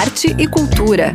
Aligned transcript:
arte 0.00 0.34
e 0.38 0.48
cultura. 0.48 1.14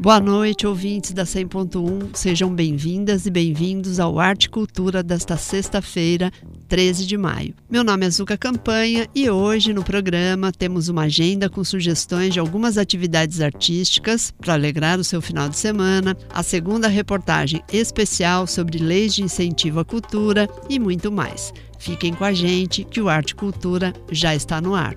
Boa 0.00 0.18
noite, 0.18 0.66
ouvintes 0.66 1.12
da 1.12 1.22
100.1. 1.22 2.16
Sejam 2.16 2.52
bem-vindas 2.52 3.24
e 3.24 3.30
bem-vindos 3.30 4.00
ao 4.00 4.18
Arte 4.18 4.46
e 4.46 4.48
Cultura 4.48 5.04
desta 5.04 5.36
sexta-feira, 5.36 6.32
13 6.72 7.04
de 7.04 7.18
maio. 7.18 7.54
Meu 7.68 7.84
nome 7.84 8.06
é 8.06 8.08
Zuka 8.10 8.34
Campanha 8.34 9.06
e 9.14 9.28
hoje 9.28 9.74
no 9.74 9.84
programa 9.84 10.50
temos 10.50 10.88
uma 10.88 11.02
agenda 11.02 11.46
com 11.50 11.62
sugestões 11.62 12.32
de 12.32 12.40
algumas 12.40 12.78
atividades 12.78 13.42
artísticas 13.42 14.30
para 14.40 14.54
alegrar 14.54 14.98
o 14.98 15.04
seu 15.04 15.20
final 15.20 15.50
de 15.50 15.58
semana, 15.58 16.16
a 16.32 16.42
segunda 16.42 16.88
reportagem 16.88 17.62
especial 17.70 18.46
sobre 18.46 18.78
leis 18.78 19.14
de 19.14 19.22
incentivo 19.22 19.80
à 19.80 19.84
cultura 19.84 20.48
e 20.66 20.78
muito 20.78 21.12
mais. 21.12 21.52
Fiquem 21.78 22.14
com 22.14 22.24
a 22.24 22.32
gente 22.32 22.84
que 22.84 23.02
o 23.02 23.08
Arte 23.10 23.34
Cultura 23.34 23.92
já 24.10 24.34
está 24.34 24.58
no 24.58 24.74
ar. 24.74 24.94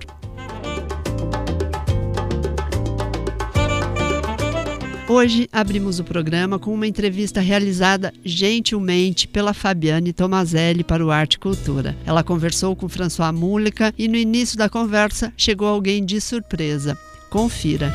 Hoje 5.08 5.48
abrimos 5.52 6.00
o 6.00 6.04
programa 6.04 6.58
com 6.58 6.74
uma 6.74 6.84
entrevista 6.84 7.40
realizada 7.40 8.12
gentilmente 8.24 9.28
pela 9.28 9.54
Fabiane 9.54 10.12
Tomazelli 10.12 10.82
para 10.82 11.04
o 11.04 11.12
Arte 11.12 11.38
Cultura. 11.38 11.96
Ela 12.04 12.24
conversou 12.24 12.74
com 12.74 12.88
François 12.88 13.32
Múlica 13.32 13.94
e 13.96 14.08
no 14.08 14.16
início 14.16 14.58
da 14.58 14.68
conversa 14.68 15.32
chegou 15.36 15.68
alguém 15.68 16.04
de 16.04 16.20
surpresa. 16.20 16.98
Confira. 17.30 17.92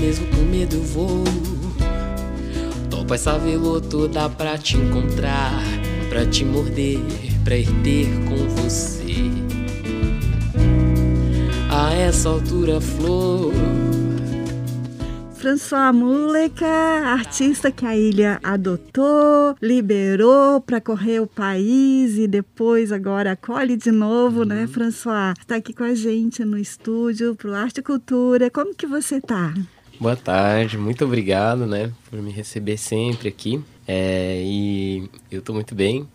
Mesmo 0.00 0.26
com 0.26 0.42
medo 0.50 0.82
vou 0.82 1.22
Topo 2.90 3.14
essa 3.14 3.38
veludo 3.38 4.10
pra 4.36 4.58
te 4.58 4.76
encontrar 4.76 5.83
pra 6.14 6.24
te 6.24 6.44
morder, 6.44 7.00
pra 7.42 7.56
ir 7.56 7.66
ter 7.82 8.06
com 8.28 8.36
você. 8.50 9.02
A 11.68 11.92
essa 11.92 12.28
altura, 12.28 12.80
flor. 12.80 13.52
François 15.34 15.92
Muleca, 15.92 16.68
artista 16.68 17.72
que 17.72 17.84
a 17.84 17.96
ilha 17.96 18.38
adotou, 18.44 19.56
liberou 19.60 20.60
para 20.60 20.80
correr 20.80 21.18
o 21.18 21.26
país 21.26 22.16
e 22.16 22.28
depois 22.28 22.92
agora 22.92 23.32
acolhe 23.32 23.76
de 23.76 23.90
novo, 23.90 24.44
né, 24.44 24.54
uhum. 24.54 24.60
né, 24.60 24.66
François? 24.68 25.34
Está 25.36 25.56
aqui 25.56 25.72
com 25.72 25.82
a 25.82 25.96
gente 25.96 26.44
no 26.44 26.56
estúdio 26.56 27.34
pro 27.34 27.52
Arte 27.52 27.78
e 27.78 27.82
Cultura. 27.82 28.48
Como 28.50 28.72
que 28.72 28.86
você 28.86 29.20
tá? 29.20 29.52
Boa 29.98 30.14
tarde, 30.14 30.78
muito 30.78 31.04
obrigado, 31.04 31.66
né, 31.66 31.90
por 32.08 32.22
me 32.22 32.30
receber 32.30 32.76
sempre 32.76 33.28
aqui. 33.28 33.60
É, 33.86 34.42
e 34.44 35.08
eu 35.30 35.40
estou 35.40 35.54
muito 35.54 35.74
bem. 35.74 36.08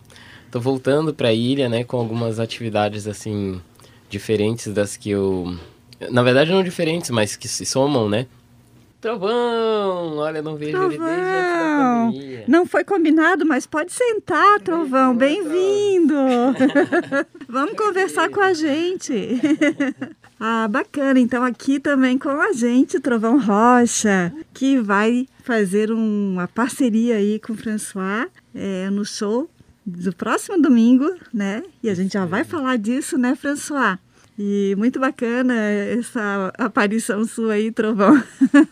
Estou 0.46 0.60
voltando 0.60 1.14
para 1.14 1.28
a 1.28 1.32
ilha, 1.32 1.68
né, 1.68 1.84
com 1.84 1.96
algumas 1.96 2.40
atividades 2.40 3.06
assim 3.06 3.60
diferentes 4.08 4.72
das 4.72 4.96
que 4.96 5.10
eu, 5.10 5.56
na 6.10 6.22
verdade 6.22 6.50
não 6.50 6.62
diferentes, 6.62 7.10
mas 7.10 7.36
que 7.36 7.46
se 7.46 7.64
somam, 7.64 8.08
né? 8.08 8.26
Trovão, 9.00 10.18
olha, 10.18 10.42
não 10.42 10.56
vejo 10.56 10.72
Trovão. 10.72 10.90
ele 10.90 10.98
desde 10.98 11.22
antes 11.22 11.52
da 11.52 11.78
pandemia. 11.78 12.44
Não 12.46 12.66
foi 12.66 12.84
combinado, 12.84 13.46
mas 13.46 13.66
pode 13.66 13.92
sentar, 13.92 14.60
Trovão. 14.60 15.16
Bem-vindo. 15.16 16.14
Vamos 17.48 17.74
conversar 17.78 18.28
com 18.28 18.40
a 18.40 18.52
gente. 18.52 19.14
ah, 20.40 20.66
bacana. 20.66 21.20
Então 21.20 21.44
aqui 21.44 21.78
também 21.78 22.16
com 22.16 22.30
a 22.30 22.52
gente, 22.52 22.98
Trovão 22.98 23.38
Rocha, 23.38 24.32
que 24.54 24.80
vai 24.80 25.28
fazer 25.44 25.92
uma 25.92 26.48
parceria 26.48 27.16
aí 27.16 27.38
com 27.38 27.52
o 27.52 27.56
François 27.56 28.26
é, 28.54 28.88
no 28.88 29.04
show 29.04 29.50
do 29.84 30.14
próximo 30.14 30.60
domingo, 30.60 31.14
né? 31.32 31.62
E 31.82 31.90
a 31.90 31.94
gente 31.94 32.14
já 32.14 32.24
vai 32.24 32.42
falar 32.42 32.78
disso, 32.78 33.18
né, 33.18 33.36
François? 33.36 33.98
E 34.38 34.74
muito 34.78 34.98
bacana 34.98 35.54
essa 35.54 36.50
aparição 36.56 37.26
sua 37.26 37.54
aí, 37.54 37.70
Trovão. 37.70 38.22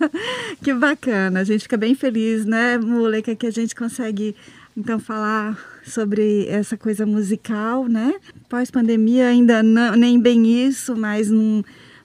que 0.64 0.72
bacana. 0.72 1.40
A 1.40 1.44
gente 1.44 1.62
fica 1.62 1.76
bem 1.76 1.94
feliz, 1.94 2.46
né, 2.46 2.78
Moleca, 2.78 3.36
que 3.36 3.46
a 3.46 3.50
gente 3.50 3.74
consegue 3.74 4.34
então 4.74 4.98
falar 4.98 5.58
sobre 5.88 6.46
essa 6.48 6.76
coisa 6.76 7.04
musical, 7.04 7.86
né? 7.86 8.14
Pós-pandemia 8.48 9.26
ainda 9.28 9.62
não, 9.62 9.96
nem 9.96 10.20
bem 10.20 10.66
isso, 10.66 10.96
mas 10.96 11.30
num, 11.30 11.62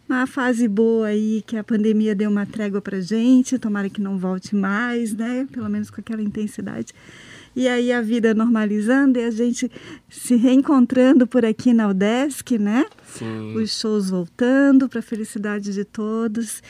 uma 0.08 0.26
fase 0.26 0.68
boa 0.68 1.08
aí 1.08 1.44
que 1.46 1.58
a 1.58 1.64
pandemia 1.64 2.16
deu 2.16 2.30
uma 2.30 2.46
trégua 2.46 2.82
pra 2.82 3.00
gente, 3.00 3.60
tomara 3.60 3.90
que 3.90 4.02
não 4.02 4.18
volte 4.18 4.56
mais, 4.56 5.14
né? 5.14 5.48
Pelo 5.52 5.70
menos 5.70 5.90
com 5.90 6.02
aquela 6.02 6.22
intensidade. 6.22 6.94
E 7.56 7.68
aí 7.68 7.92
a 7.92 8.02
vida 8.02 8.34
normalizando 8.34 9.20
e 9.20 9.24
a 9.24 9.32
gente 9.32 9.72
se 10.10 10.36
reencontrando 10.36 11.28
por 11.28 11.46
aqui 11.46 11.72
na 11.72 11.88
UDESC, 11.88 12.58
né? 12.58 12.86
Sim. 13.06 13.56
Os 13.56 13.80
shows 13.80 14.10
voltando 14.10 14.90
para 14.90 15.00
a 15.00 15.04
felicidade 15.04 15.72
de 15.72 15.86
todos. 15.86 16.64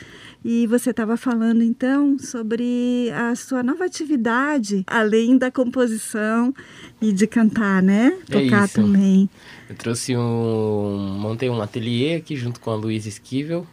E 0.44 0.67
você 0.67 0.89
estava 0.89 1.16
falando 1.16 1.63
então 1.63 2.19
sobre 2.19 3.09
a 3.16 3.33
sua 3.33 3.63
nova 3.63 3.85
atividade, 3.85 4.83
além 4.88 5.38
da 5.38 5.49
composição 5.49 6.53
e 7.01 7.13
de 7.13 7.25
cantar, 7.27 7.81
né? 7.81 8.17
É 8.29 8.41
Tocar 8.41 8.65
isso. 8.65 8.81
também. 8.81 9.29
Eu 9.69 9.75
trouxe 9.77 10.17
um. 10.17 11.17
montei 11.17 11.50
um 11.50 11.61
ateliê 11.61 12.15
aqui 12.15 12.35
junto 12.35 12.59
com 12.59 12.71
a 12.71 12.75
Luísa 12.75 13.07
Esquivel, 13.07 13.65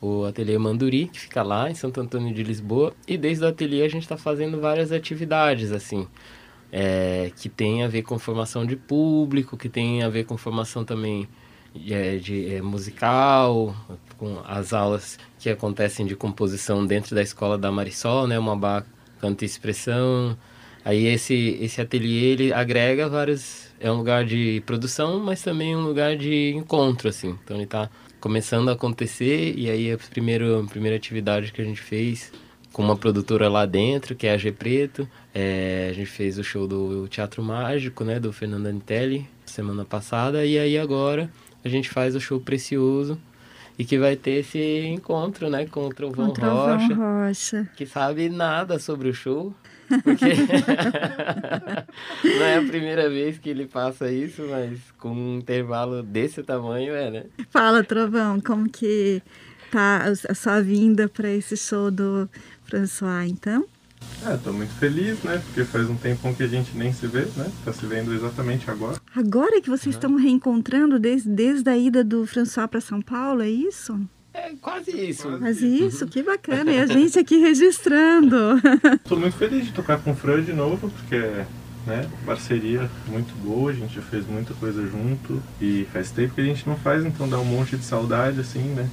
o 0.00 0.24
Ateliê 0.24 0.56
Manduri, 0.56 1.10
que 1.12 1.20
fica 1.20 1.42
lá 1.42 1.70
em 1.70 1.74
Santo 1.74 2.00
Antônio 2.00 2.32
de 2.32 2.42
Lisboa. 2.42 2.94
E 3.06 3.18
desde 3.18 3.44
o 3.44 3.48
ateliê 3.48 3.82
a 3.82 3.88
gente 3.88 4.04
está 4.04 4.16
fazendo 4.16 4.58
várias 4.58 4.92
atividades, 4.92 5.70
assim 5.70 6.06
é, 6.72 7.30
que 7.36 7.48
tem 7.48 7.82
a 7.82 7.88
ver 7.88 8.02
com 8.02 8.18
formação 8.18 8.64
de 8.66 8.76
público, 8.76 9.56
que 9.56 9.68
tem 9.68 10.02
a 10.02 10.08
ver 10.08 10.24
com 10.24 10.36
formação 10.36 10.84
também 10.84 11.28
é, 11.88 12.16
de 12.16 12.54
é, 12.54 12.62
musical, 12.62 13.74
com 14.16 14.40
as 14.46 14.72
aulas 14.72 15.18
que 15.38 15.50
acontecem 15.50 16.06
de 16.06 16.16
composição 16.16 16.86
dentro 16.86 17.14
da 17.14 17.22
escola 17.22 17.58
da 17.58 17.70
Marisol, 17.70 18.26
né, 18.26 18.38
uma 18.38 18.84
canto 19.20 19.42
e 19.42 19.46
expressão. 19.46 20.36
Aí 20.84 21.06
esse 21.06 21.58
esse 21.60 21.80
ateliê 21.80 22.26
ele 22.32 22.52
agrega 22.52 23.08
vários 23.08 23.66
é 23.80 23.90
um 23.90 23.96
lugar 23.96 24.24
de 24.24 24.62
produção, 24.64 25.18
mas 25.18 25.42
também 25.42 25.74
um 25.76 25.82
lugar 25.82 26.16
de 26.16 26.54
encontro 26.54 27.08
assim. 27.08 27.36
Então 27.42 27.56
ele 27.56 27.64
está 27.64 27.90
começando 28.20 28.68
a 28.68 28.72
acontecer 28.72 29.54
e 29.56 29.68
aí 29.68 29.92
a 29.92 29.98
primeira 29.98 30.60
a 30.60 30.64
primeira 30.64 30.96
atividade 30.96 31.52
que 31.52 31.60
a 31.60 31.64
gente 31.64 31.80
fez 31.80 32.32
com 32.76 32.82
uma 32.82 32.94
produtora 32.94 33.48
lá 33.48 33.64
dentro, 33.64 34.14
que 34.14 34.26
é 34.26 34.34
a 34.34 34.36
G 34.36 34.52
Preto. 34.52 35.08
É, 35.34 35.88
a 35.90 35.94
gente 35.94 36.10
fez 36.10 36.38
o 36.38 36.44
show 36.44 36.68
do 36.68 37.08
Teatro 37.08 37.42
Mágico, 37.42 38.04
né, 38.04 38.20
do 38.20 38.30
Fernando 38.34 38.66
Anitelli, 38.66 39.26
semana 39.46 39.82
passada, 39.82 40.44
e 40.44 40.58
aí 40.58 40.76
agora 40.76 41.30
a 41.64 41.70
gente 41.70 41.88
faz 41.88 42.14
o 42.14 42.20
show 42.20 42.38
Precioso, 42.38 43.18
e 43.78 43.84
que 43.86 43.98
vai 43.98 44.14
ter 44.14 44.40
esse 44.40 44.58
encontro, 44.88 45.48
né, 45.48 45.64
com 45.64 45.86
o 45.86 45.88
Trovão, 45.88 46.26
com 46.26 46.32
Trovão 46.34 46.78
Rocha, 46.78 46.94
Rocha, 46.94 47.68
que 47.74 47.86
sabe 47.86 48.28
nada 48.28 48.78
sobre 48.78 49.08
o 49.08 49.14
show, 49.14 49.54
porque 50.04 50.26
não 52.28 52.44
é 52.44 52.58
a 52.58 52.62
primeira 52.62 53.08
vez 53.08 53.38
que 53.38 53.48
ele 53.48 53.64
passa 53.64 54.12
isso, 54.12 54.46
mas 54.50 54.78
com 54.98 55.12
um 55.12 55.38
intervalo 55.38 56.02
desse 56.02 56.42
tamanho, 56.42 56.94
é, 56.94 57.10
né? 57.10 57.24
Fala, 57.48 57.82
Trovão, 57.82 58.38
como 58.38 58.68
que 58.68 59.22
tá 59.70 60.04
a 60.28 60.34
sua 60.34 60.60
vinda 60.60 61.08
para 61.08 61.30
esse 61.30 61.56
show 61.56 61.90
do 61.90 62.28
François, 62.66 63.30
então? 63.30 63.64
É, 64.24 64.36
tô 64.36 64.52
muito 64.52 64.72
feliz, 64.74 65.22
né? 65.22 65.40
Porque 65.44 65.64
faz 65.64 65.88
um 65.88 65.96
tempão 65.96 66.34
que 66.34 66.42
a 66.42 66.46
gente 66.46 66.76
nem 66.76 66.92
se 66.92 67.06
vê, 67.06 67.26
né? 67.36 67.50
Tá 67.64 67.72
se 67.72 67.86
vendo 67.86 68.12
exatamente 68.12 68.70
agora. 68.70 69.00
Agora 69.14 69.60
que 69.60 69.70
vocês 69.70 69.94
uhum. 69.94 69.98
estão 69.98 70.16
reencontrando 70.16 70.98
desde, 70.98 71.28
desde 71.28 71.68
a 71.68 71.76
ida 71.76 72.02
do 72.02 72.26
François 72.26 72.68
para 72.68 72.80
São 72.80 73.00
Paulo, 73.00 73.42
é 73.42 73.48
isso? 73.48 73.98
É 74.34 74.52
quase 74.60 74.90
isso. 74.90 75.38
Quase 75.38 75.66
isso, 75.66 76.04
uhum. 76.04 76.10
que 76.10 76.22
bacana. 76.22 76.72
E 76.72 76.78
a 76.78 76.86
gente 76.86 77.18
aqui 77.18 77.38
registrando. 77.38 78.36
Tô 79.08 79.16
muito 79.16 79.36
feliz 79.36 79.66
de 79.66 79.72
tocar 79.72 79.98
com 79.98 80.12
o 80.12 80.16
Fran 80.16 80.42
de 80.42 80.52
novo, 80.52 80.90
porque 80.90 81.46
né? 81.86 82.08
Parceria 82.26 82.90
muito 83.06 83.32
boa, 83.42 83.70
a 83.70 83.74
gente 83.74 83.94
já 83.94 84.02
fez 84.02 84.26
muita 84.26 84.52
coisa 84.54 84.84
junto 84.86 85.40
e 85.60 85.86
faz 85.92 86.10
tempo 86.10 86.34
que 86.34 86.40
a 86.40 86.44
gente 86.44 86.68
não 86.68 86.76
faz, 86.76 87.04
então 87.04 87.28
dá 87.28 87.38
um 87.38 87.44
monte 87.44 87.76
de 87.76 87.84
saudade, 87.84 88.40
assim, 88.40 88.74
né? 88.74 88.90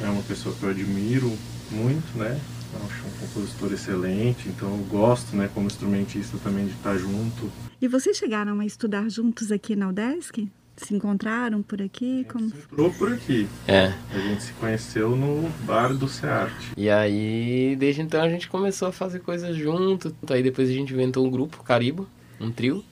É 0.00 0.06
uma 0.06 0.22
pessoa 0.22 0.54
que 0.54 0.62
eu 0.62 0.70
admiro 0.70 1.36
muito, 1.70 2.16
né? 2.16 2.38
Acho 2.84 3.06
um 3.06 3.26
compositor 3.26 3.72
excelente, 3.72 4.48
então 4.48 4.68
eu 4.68 4.84
gosto, 4.84 5.36
né, 5.36 5.48
como 5.52 5.66
instrumentista 5.66 6.38
também 6.38 6.66
de 6.66 6.72
estar 6.72 6.96
junto. 6.96 7.50
E 7.80 7.88
vocês 7.88 8.16
chegaram 8.16 8.60
a 8.60 8.66
estudar 8.66 9.08
juntos 9.08 9.50
aqui 9.52 9.76
na 9.76 9.88
UDESC? 9.88 10.48
Se 10.76 10.94
encontraram 10.94 11.62
por 11.62 11.80
aqui? 11.80 12.26
Como... 12.30 12.50
Se 12.50 12.56
encontrou 12.56 12.90
por 12.92 13.12
aqui. 13.12 13.48
É. 13.66 13.94
A 14.12 14.18
gente 14.18 14.42
se 14.42 14.52
conheceu 14.54 15.16
no 15.16 15.48
bar 15.64 15.94
do 15.94 16.06
Cearte. 16.06 16.72
E 16.76 16.90
aí, 16.90 17.74
desde 17.76 18.02
então 18.02 18.22
a 18.22 18.28
gente 18.28 18.48
começou 18.48 18.88
a 18.88 18.92
fazer 18.92 19.20
coisas 19.20 19.56
junto. 19.56 20.14
Aí 20.28 20.42
depois 20.42 20.68
a 20.68 20.72
gente 20.72 20.92
inventou 20.92 21.26
um 21.26 21.30
grupo, 21.30 21.62
Caribo, 21.62 22.06
um 22.38 22.50
trio. 22.50 22.84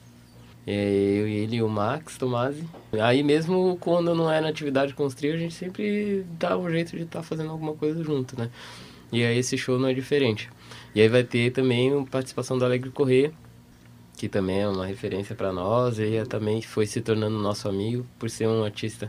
É, 0.67 0.73
eu 0.73 1.29
e 1.29 1.35
ele 1.35 1.57
e 1.57 1.63
o 1.63 1.69
Max 1.69 2.17
Tomasi. 2.17 2.65
Aí 2.93 3.23
mesmo 3.23 3.77
quando 3.79 4.15
não 4.15 4.33
é 4.33 4.41
na 4.41 4.49
atividade 4.49 4.95
com 4.95 5.05
os 5.05 5.15
trios, 5.15 5.35
a 5.35 5.39
gente 5.39 5.55
sempre 5.55 6.25
dá 6.39 6.57
um 6.57 6.71
jeito 6.71 6.97
de 6.97 7.03
estar 7.03 7.19
tá 7.19 7.23
fazendo 7.23 7.51
alguma 7.51 7.75
coisa 7.75 8.03
junto, 8.03 8.39
né? 8.39 8.51
E 9.15 9.25
aí 9.25 9.39
esse 9.39 9.57
show 9.57 9.79
não 9.79 9.89
é 9.89 9.95
diferente. 9.95 10.51
E 10.93 11.01
aí 11.01 11.09
vai 11.09 11.23
ter 11.23 11.53
também 11.53 11.97
a 11.97 12.03
participação 12.03 12.59
do 12.59 12.65
Alegre 12.65 12.91
Corrêa, 12.91 13.31
que 14.17 14.29
também 14.29 14.63
é 14.63 14.69
uma 14.69 14.85
referência 14.85 15.37
para 15.37 15.53
nós, 15.53 16.01
e 16.01 16.21
também 16.25 16.61
foi 16.61 16.85
se 16.85 17.01
tornando 17.01 17.39
nosso 17.39 17.69
amigo 17.69 18.05
por 18.19 18.29
ser 18.29 18.49
um 18.49 18.65
artista 18.65 19.09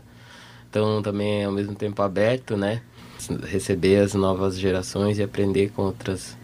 tão 0.70 1.02
também 1.02 1.44
ao 1.44 1.50
mesmo 1.50 1.74
tempo 1.74 2.00
aberto, 2.02 2.56
né? 2.56 2.82
Receber 3.48 3.96
as 3.96 4.14
novas 4.14 4.56
gerações 4.56 5.18
e 5.18 5.24
aprender 5.24 5.72
com 5.72 5.82
outras. 5.82 6.38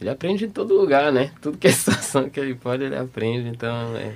Ele 0.00 0.08
aprende 0.08 0.46
em 0.46 0.50
todo 0.50 0.74
lugar, 0.74 1.12
né? 1.12 1.32
Tudo 1.42 1.58
que 1.58 1.68
é 1.68 1.72
situação 1.72 2.30
que 2.30 2.40
ele 2.40 2.54
pode, 2.54 2.82
ele 2.82 2.96
aprende. 2.96 3.46
Então 3.46 3.94
é, 3.94 4.14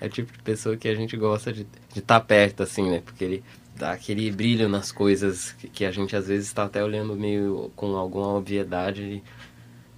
é 0.00 0.06
o 0.06 0.08
tipo 0.08 0.32
de 0.32 0.38
pessoa 0.38 0.76
que 0.76 0.86
a 0.86 0.94
gente 0.94 1.16
gosta 1.16 1.52
de 1.52 1.66
estar 1.96 2.20
tá 2.20 2.20
perto, 2.20 2.62
assim, 2.62 2.88
né? 2.88 3.02
Porque 3.04 3.24
ele 3.24 3.44
dá 3.80 3.92
aquele 3.92 4.30
brilho 4.30 4.68
nas 4.68 4.92
coisas 4.92 5.52
que, 5.52 5.66
que 5.66 5.84
a 5.86 5.90
gente 5.90 6.14
às 6.14 6.28
vezes 6.28 6.48
está 6.48 6.64
até 6.64 6.84
olhando 6.84 7.16
meio 7.16 7.72
com 7.74 7.96
alguma 7.96 8.34
obviedade 8.34 9.22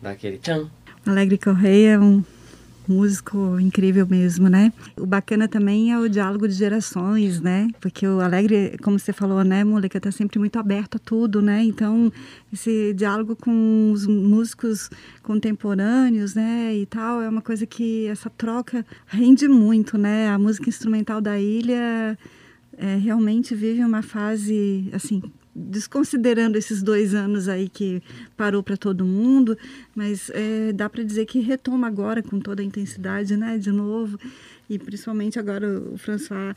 dá 0.00 0.10
aquele 0.10 0.38
tchan. 0.38 0.70
Alegre 1.04 1.36
Correia 1.36 1.94
é 1.94 1.98
um 1.98 2.22
músico 2.86 3.58
incrível 3.60 4.06
mesmo, 4.06 4.48
né? 4.48 4.72
O 4.96 5.06
bacana 5.06 5.48
também 5.48 5.92
é 5.92 5.98
o 5.98 6.08
diálogo 6.08 6.46
de 6.46 6.54
gerações, 6.54 7.40
né? 7.40 7.68
Porque 7.80 8.06
o 8.06 8.20
Alegre, 8.20 8.76
como 8.82 8.98
você 8.98 9.12
falou, 9.12 9.42
né, 9.42 9.64
Moleca, 9.64 10.00
tá 10.00 10.10
sempre 10.10 10.38
muito 10.38 10.58
aberto 10.58 10.96
a 10.96 10.98
tudo, 10.98 11.40
né? 11.42 11.62
Então, 11.64 12.12
esse 12.52 12.92
diálogo 12.94 13.34
com 13.36 13.90
os 13.92 14.06
músicos 14.06 14.90
contemporâneos, 15.22 16.34
né, 16.34 16.74
e 16.74 16.86
tal, 16.86 17.20
é 17.20 17.28
uma 17.28 17.42
coisa 17.42 17.66
que 17.66 18.06
essa 18.06 18.30
troca 18.30 18.84
rende 19.06 19.48
muito, 19.48 19.96
né? 19.96 20.28
A 20.28 20.38
música 20.38 20.68
instrumental 20.68 21.20
da 21.20 21.38
ilha 21.38 22.16
é, 22.76 22.96
realmente 22.96 23.54
vive 23.54 23.84
uma 23.84 24.02
fase, 24.02 24.88
assim, 24.92 25.22
desconsiderando 25.54 26.56
esses 26.56 26.82
dois 26.82 27.14
anos 27.14 27.48
aí 27.48 27.68
que 27.68 28.02
parou 28.36 28.62
para 28.62 28.76
todo 28.76 29.04
mundo, 29.04 29.56
mas 29.94 30.30
é, 30.30 30.72
dá 30.72 30.88
para 30.88 31.02
dizer 31.02 31.26
que 31.26 31.40
retoma 31.40 31.86
agora 31.86 32.22
com 32.22 32.40
toda 32.40 32.62
a 32.62 32.64
intensidade, 32.64 33.36
né, 33.36 33.58
de 33.58 33.70
novo, 33.70 34.18
e 34.68 34.78
principalmente 34.78 35.38
agora 35.38 35.80
o 35.92 35.98
François 35.98 36.54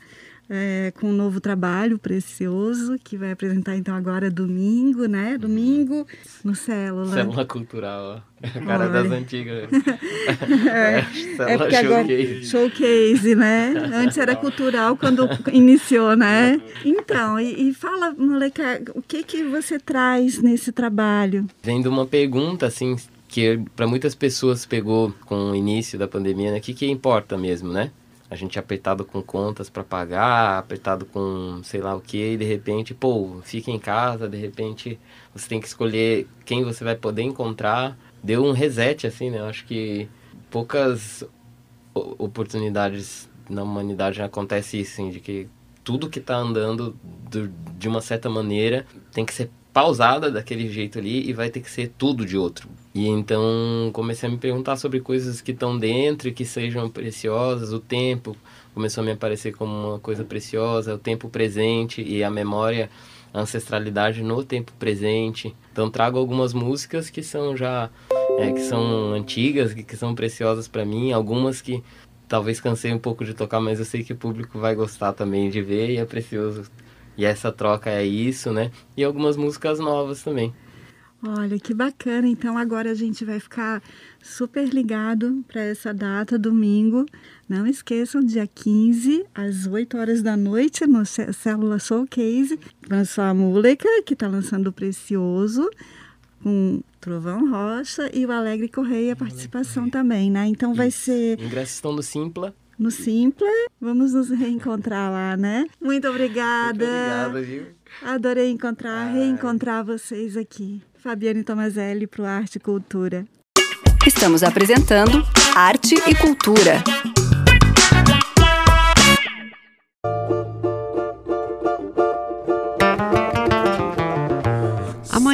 é, 0.48 0.92
com 0.98 1.08
um 1.08 1.12
novo 1.12 1.40
trabalho 1.40 1.98
precioso 1.98 2.96
que 3.02 3.16
vai 3.16 3.32
apresentar 3.32 3.76
então 3.76 3.94
agora 3.94 4.30
domingo, 4.30 5.06
né? 5.06 5.36
Domingo 5.36 6.06
no 6.44 6.54
Célula. 6.54 7.12
Célula 7.12 7.44
Cultural, 7.44 8.22
ó. 8.22 8.60
cara 8.64 8.84
Olha. 8.84 9.02
das 9.02 9.10
antigas. 9.10 9.68
é, 10.72 11.04
é 11.52 11.58
porque 11.58 11.76
showcase. 11.76 11.76
agora 11.76 12.42
showcase, 12.42 13.34
né? 13.34 13.74
Antes 13.94 14.18
era 14.18 14.34
cultural 14.36 14.96
quando 14.96 15.28
iniciou, 15.52 16.14
né? 16.14 16.60
Então, 16.84 17.40
e, 17.40 17.70
e 17.70 17.74
fala, 17.74 18.12
moleque, 18.12 18.62
o 18.94 19.02
que 19.02 19.24
que 19.24 19.42
você 19.42 19.78
traz 19.78 20.40
nesse 20.40 20.70
trabalho? 20.70 21.46
Vendo 21.62 21.86
uma 21.86 22.06
pergunta 22.06 22.66
assim 22.66 22.96
que 23.28 23.60
para 23.74 23.86
muitas 23.86 24.14
pessoas 24.14 24.64
pegou 24.64 25.12
com 25.24 25.50
o 25.50 25.54
início 25.54 25.98
da 25.98 26.06
pandemia, 26.06 26.52
né? 26.52 26.58
O 26.58 26.60
que 26.60 26.72
que 26.72 26.86
importa 26.86 27.36
mesmo, 27.36 27.72
né? 27.72 27.90
A 28.28 28.34
gente 28.34 28.58
apertado 28.58 29.04
com 29.04 29.22
contas 29.22 29.70
para 29.70 29.84
pagar, 29.84 30.58
apertado 30.58 31.06
com 31.06 31.60
sei 31.62 31.80
lá 31.80 31.94
o 31.94 32.00
que, 32.00 32.32
e 32.32 32.36
de 32.36 32.44
repente, 32.44 32.94
pô, 32.94 33.40
fica 33.42 33.70
em 33.70 33.78
casa, 33.78 34.28
de 34.28 34.36
repente 34.36 34.98
você 35.34 35.48
tem 35.48 35.60
que 35.60 35.66
escolher 35.66 36.26
quem 36.44 36.64
você 36.64 36.82
vai 36.82 36.96
poder 36.96 37.22
encontrar. 37.22 37.96
Deu 38.22 38.44
um 38.44 38.52
reset, 38.52 39.06
assim, 39.06 39.30
né? 39.30 39.38
Eu 39.38 39.46
acho 39.46 39.64
que 39.64 40.08
poucas 40.50 41.24
oportunidades 41.94 43.28
na 43.48 43.62
humanidade 43.62 44.20
acontece 44.20 44.80
isso, 44.80 44.92
assim, 44.94 45.10
de 45.10 45.20
que 45.20 45.48
tudo 45.84 46.10
que 46.10 46.18
está 46.18 46.36
andando 46.36 46.96
do, 47.30 47.48
de 47.78 47.88
uma 47.88 48.00
certa 48.00 48.28
maneira 48.28 48.84
tem 49.12 49.24
que 49.24 49.32
ser 49.32 49.50
pausada 49.76 50.30
daquele 50.30 50.72
jeito 50.72 50.98
ali 50.98 51.28
e 51.28 51.34
vai 51.34 51.50
ter 51.50 51.60
que 51.60 51.70
ser 51.70 51.92
tudo 51.98 52.24
de 52.24 52.34
outro. 52.34 52.66
E 52.94 53.06
então 53.06 53.90
comecei 53.92 54.26
a 54.26 54.32
me 54.32 54.38
perguntar 54.38 54.76
sobre 54.76 55.00
coisas 55.00 55.42
que 55.42 55.52
estão 55.52 55.76
dentro 55.76 56.30
e 56.30 56.32
que 56.32 56.46
sejam 56.46 56.88
preciosas, 56.88 57.74
o 57.74 57.78
tempo 57.78 58.34
começou 58.72 59.02
a 59.02 59.04
me 59.04 59.12
aparecer 59.12 59.54
como 59.54 59.88
uma 59.88 59.98
coisa 59.98 60.24
preciosa, 60.24 60.94
o 60.94 60.98
tempo 60.98 61.28
presente 61.28 62.00
e 62.00 62.24
a 62.24 62.30
memória, 62.30 62.88
a 63.34 63.40
ancestralidade 63.42 64.22
no 64.22 64.42
tempo 64.42 64.72
presente. 64.78 65.54
Então 65.70 65.90
trago 65.90 66.16
algumas 66.18 66.54
músicas 66.54 67.10
que 67.10 67.22
são 67.22 67.54
já 67.54 67.90
é, 68.38 68.50
que 68.52 68.62
são 68.62 69.12
antigas, 69.12 69.74
que, 69.74 69.82
que 69.82 69.94
são 69.94 70.14
preciosas 70.14 70.66
para 70.66 70.86
mim, 70.86 71.12
algumas 71.12 71.60
que 71.60 71.84
talvez 72.26 72.60
cansei 72.60 72.94
um 72.94 72.98
pouco 72.98 73.26
de 73.26 73.34
tocar, 73.34 73.60
mas 73.60 73.78
eu 73.78 73.84
sei 73.84 74.02
que 74.02 74.14
o 74.14 74.16
público 74.16 74.58
vai 74.58 74.74
gostar 74.74 75.12
também 75.12 75.50
de 75.50 75.60
ver 75.60 75.90
e 75.90 75.98
é 75.98 76.04
precioso 76.06 76.62
e 77.16 77.24
essa 77.24 77.50
troca 77.50 77.90
é 77.90 78.04
isso, 78.04 78.52
né? 78.52 78.70
E 78.96 79.02
algumas 79.02 79.36
músicas 79.36 79.78
novas 79.78 80.22
também. 80.22 80.54
Olha, 81.26 81.58
que 81.58 81.72
bacana. 81.72 82.28
Então 82.28 82.58
agora 82.58 82.90
a 82.90 82.94
gente 82.94 83.24
vai 83.24 83.40
ficar 83.40 83.82
super 84.22 84.68
ligado 84.68 85.44
para 85.48 85.62
essa 85.62 85.92
data, 85.92 86.38
domingo. 86.38 87.06
Não 87.48 87.66
esqueçam, 87.66 88.20
dia 88.22 88.46
15, 88.46 89.24
às 89.34 89.66
8 89.66 89.96
horas 89.96 90.22
da 90.22 90.36
noite, 90.36 90.86
no 90.86 91.04
Célula 91.06 91.78
Showcase. 91.78 92.58
Lançou 92.88 93.24
a 93.24 93.32
Múleca, 93.34 93.88
que 94.04 94.12
está 94.12 94.28
lançando 94.28 94.68
o 94.68 94.72
Precioso, 94.72 95.68
com 96.42 96.82
Trovão 97.00 97.50
Rocha 97.50 98.10
e 98.12 98.26
o 98.26 98.30
Alegre 98.30 98.68
Correia, 98.68 99.14
a 99.14 99.16
participação 99.16 99.88
também, 99.88 100.30
né? 100.30 100.46
Então 100.46 100.74
vai 100.74 100.90
ser. 100.90 101.40
Ingressos 101.40 101.76
estão 101.76 101.92
no 101.92 102.02
Simpla 102.02 102.54
no 102.78 102.90
Simpla. 102.90 103.48
Vamos 103.80 104.12
nos 104.12 104.30
reencontrar 104.30 105.10
lá, 105.10 105.36
né? 105.36 105.66
Muito 105.80 106.08
obrigada. 106.08 106.84
Muito 106.84 106.84
obrigada, 106.84 107.42
viu? 107.42 107.66
Adorei 108.02 108.50
encontrar, 108.50 109.08
Ai. 109.08 109.14
reencontrar 109.14 109.84
vocês 109.84 110.36
aqui. 110.36 110.82
Fabiane 110.98 111.42
Tomazelli 111.42 112.06
para 112.06 112.22
o 112.22 112.26
Arte 112.26 112.56
e 112.56 112.60
Cultura. 112.60 113.26
Estamos 114.06 114.42
apresentando 114.42 115.22
Arte 115.54 115.94
e 115.94 116.14
Cultura. 116.14 116.82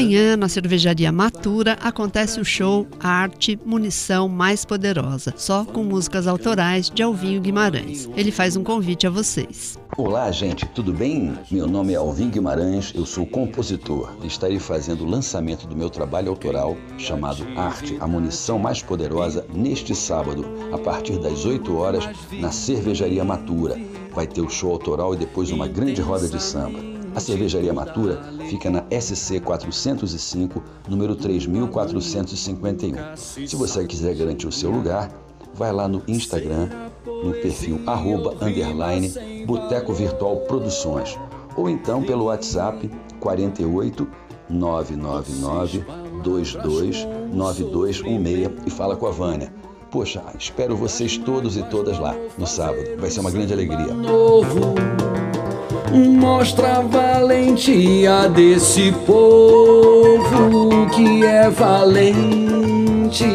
Amanhã, 0.02 0.36
na 0.36 0.48
cervejaria 0.48 1.12
Matura, 1.12 1.78
acontece 1.80 2.40
o 2.40 2.44
show 2.44 2.88
Arte 2.98 3.56
Munição 3.64 4.28
Mais 4.28 4.64
Poderosa, 4.64 5.32
só 5.36 5.64
com 5.64 5.84
músicas 5.84 6.26
autorais 6.26 6.90
de 6.90 7.04
Alvinho 7.04 7.40
Guimarães. 7.40 8.10
Ele 8.16 8.32
faz 8.32 8.56
um 8.56 8.64
convite 8.64 9.06
a 9.06 9.10
vocês. 9.10 9.78
Olá, 9.96 10.28
gente, 10.32 10.66
tudo 10.66 10.92
bem? 10.92 11.38
Meu 11.48 11.68
nome 11.68 11.92
é 11.92 11.96
Alvin 11.96 12.30
Guimarães, 12.30 12.92
eu 12.96 13.06
sou 13.06 13.24
compositor 13.24 14.12
e 14.24 14.26
estarei 14.26 14.58
fazendo 14.58 15.04
o 15.04 15.08
lançamento 15.08 15.68
do 15.68 15.76
meu 15.76 15.88
trabalho 15.88 16.30
autoral 16.30 16.76
chamado 16.98 17.46
Arte, 17.54 17.96
a 18.00 18.08
munição 18.08 18.58
mais 18.58 18.82
poderosa, 18.82 19.46
neste 19.54 19.94
sábado, 19.94 20.44
a 20.72 20.78
partir 20.78 21.16
das 21.20 21.44
8 21.44 21.76
horas, 21.76 22.08
na 22.32 22.50
Cervejaria 22.50 23.24
Matura. 23.24 23.78
Vai 24.12 24.26
ter 24.26 24.40
o 24.40 24.50
show 24.50 24.72
autoral 24.72 25.14
e 25.14 25.18
depois 25.18 25.52
uma 25.52 25.68
grande 25.68 26.00
roda 26.00 26.26
de 26.26 26.42
samba. 26.42 27.01
A 27.14 27.20
cervejaria 27.20 27.72
Matura 27.72 28.22
fica 28.48 28.70
na 28.70 28.84
SC 28.90 29.40
405, 29.40 30.62
número 30.88 31.14
3451. 31.14 33.16
Se 33.16 33.54
você 33.54 33.86
quiser 33.86 34.14
garantir 34.14 34.46
o 34.46 34.52
seu 34.52 34.70
lugar, 34.70 35.10
vai 35.54 35.72
lá 35.72 35.86
no 35.86 36.02
Instagram, 36.08 36.68
no 37.06 37.32
perfil 37.32 37.80
arroba, 37.86 38.34
underline, 38.40 39.12
Boteco 39.46 39.92
Virtual 39.92 40.36
Produções, 40.40 41.18
ou 41.56 41.68
então 41.68 42.02
pelo 42.02 42.24
WhatsApp 42.24 42.90
48 43.20 44.08
999 44.48 45.84
22 46.24 47.06
9216 47.32 48.66
e 48.66 48.70
fala 48.70 48.96
com 48.96 49.06
a 49.06 49.10
Vânia. 49.10 49.52
Poxa, 49.90 50.22
espero 50.38 50.74
vocês 50.74 51.18
todos 51.18 51.56
e 51.56 51.62
todas 51.64 51.98
lá 51.98 52.16
no 52.38 52.46
sábado. 52.46 52.96
Vai 52.98 53.10
ser 53.10 53.20
uma 53.20 53.30
grande 53.30 53.52
alegria. 53.52 53.92
Mostra 55.92 56.78
a 56.78 56.80
valentia 56.80 58.26
desse 58.28 58.92
povo 59.06 60.88
que 60.94 61.22
é 61.22 61.50
valente. 61.50 63.26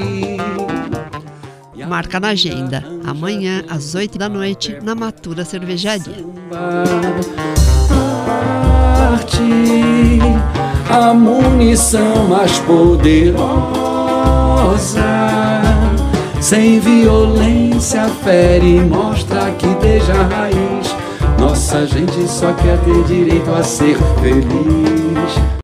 Marca 1.88 2.20
na 2.20 2.30
agenda, 2.30 2.84
amanhã 3.06 3.64
às 3.70 3.94
8 3.94 4.18
da 4.18 4.28
noite, 4.28 4.78
na 4.84 4.96
Matura 4.96 5.46
Cervejaria. 5.46 6.26
Arte, 9.14 10.20
a 10.90 11.14
munição 11.14 12.28
mais 12.28 12.58
poderosa, 12.60 13.38
sem 16.42 16.80
violência, 16.80 18.06
fere 18.24 18.78
e 18.78 18.82
mostra 18.82 19.52
que 19.52 19.68
desde 19.76 20.12
a 20.12 20.24
raiz 20.24 20.67
nossa 21.40 21.86
gente 21.86 22.28
só 22.28 22.54
quer 22.54 22.78
ter 22.84 23.04
direito 23.06 23.50
a 23.52 23.64
ser 23.64 23.98
feliz 24.22 25.58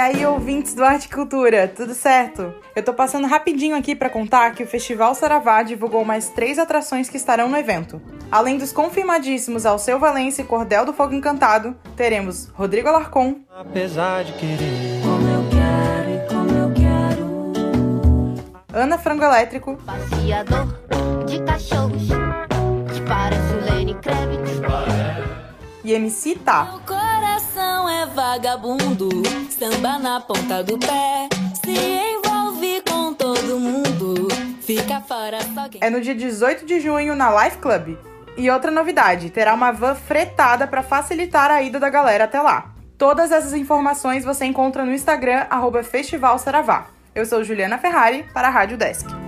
aí, 0.00 0.24
ouvintes 0.24 0.74
do 0.74 0.82
Arte 0.82 1.04
e 1.04 1.08
Cultura, 1.08 1.68
tudo 1.68 1.94
certo? 1.94 2.54
Eu 2.74 2.82
tô 2.82 2.92
passando 2.92 3.26
rapidinho 3.26 3.76
aqui 3.76 3.94
para 3.94 4.08
contar 4.08 4.52
que 4.52 4.62
o 4.62 4.66
Festival 4.66 5.14
Saravá 5.14 5.62
divulgou 5.62 6.04
mais 6.04 6.30
três 6.30 6.58
atrações 6.58 7.08
que 7.08 7.16
estarão 7.16 7.48
no 7.48 7.56
evento. 7.56 8.00
Além 8.30 8.56
dos 8.56 8.72
confirmadíssimos 8.72 9.66
Alceu 9.66 9.98
Valença 9.98 10.40
e 10.40 10.44
Cordel 10.44 10.86
do 10.86 10.92
Fogo 10.92 11.14
Encantado, 11.14 11.76
teremos 11.96 12.48
Rodrigo 12.54 12.88
Alarcon. 12.88 13.40
Apesar 13.54 14.24
de 14.24 14.32
querer. 14.32 15.02
Como 15.02 15.28
eu 15.28 15.44
quero 15.50 16.10
e 16.10 16.28
como 16.28 16.50
eu 16.50 16.72
quero. 16.72 17.20
Ana 18.72 18.96
Frango 18.98 19.24
Elétrico. 19.24 19.76
Passeador 19.84 20.66
de 21.26 21.42
cachorros. 21.44 22.08
Parece 23.10 23.54
o 23.54 23.74
Lenny 23.74 23.94
Kravitz. 23.94 24.60
E 25.82 25.92
MC 25.94 26.36
Tá. 26.36 26.64
Meu 26.70 26.80
coração 26.82 27.88
é 27.88 28.06
vagabundo. 28.06 29.08
Samba 29.50 29.98
na 29.98 30.20
ponta 30.20 30.62
do 30.62 30.78
pé. 30.78 31.28
Se 31.60 31.72
envolve 31.72 32.80
com 32.88 33.12
todo 33.12 33.58
mundo. 33.58 34.28
Fica 34.60 35.00
fora 35.00 35.40
só 35.52 35.68
quem. 35.68 35.80
É 35.82 35.90
no 35.90 36.00
dia 36.00 36.14
18 36.14 36.64
de 36.64 36.78
junho 36.78 37.16
na 37.16 37.42
Life 37.42 37.58
Club. 37.58 37.98
E 38.36 38.48
outra 38.48 38.70
novidade, 38.70 39.28
terá 39.28 39.54
uma 39.54 39.72
van 39.72 39.96
fretada 39.96 40.68
para 40.68 40.84
facilitar 40.84 41.50
a 41.50 41.60
ida 41.60 41.80
da 41.80 41.90
galera 41.90 42.24
até 42.24 42.40
lá. 42.40 42.70
Todas 42.96 43.32
essas 43.32 43.54
informações 43.54 44.24
você 44.24 44.44
encontra 44.44 44.84
no 44.84 44.94
Instagram, 44.94 45.46
arroba 45.50 45.82
Festival 45.82 46.38
Saravá. 46.38 46.86
Eu 47.12 47.26
sou 47.26 47.42
Juliana 47.42 47.76
Ferrari, 47.76 48.24
para 48.32 48.46
a 48.46 48.50
Rádio 48.52 48.78
Desk. 48.78 49.19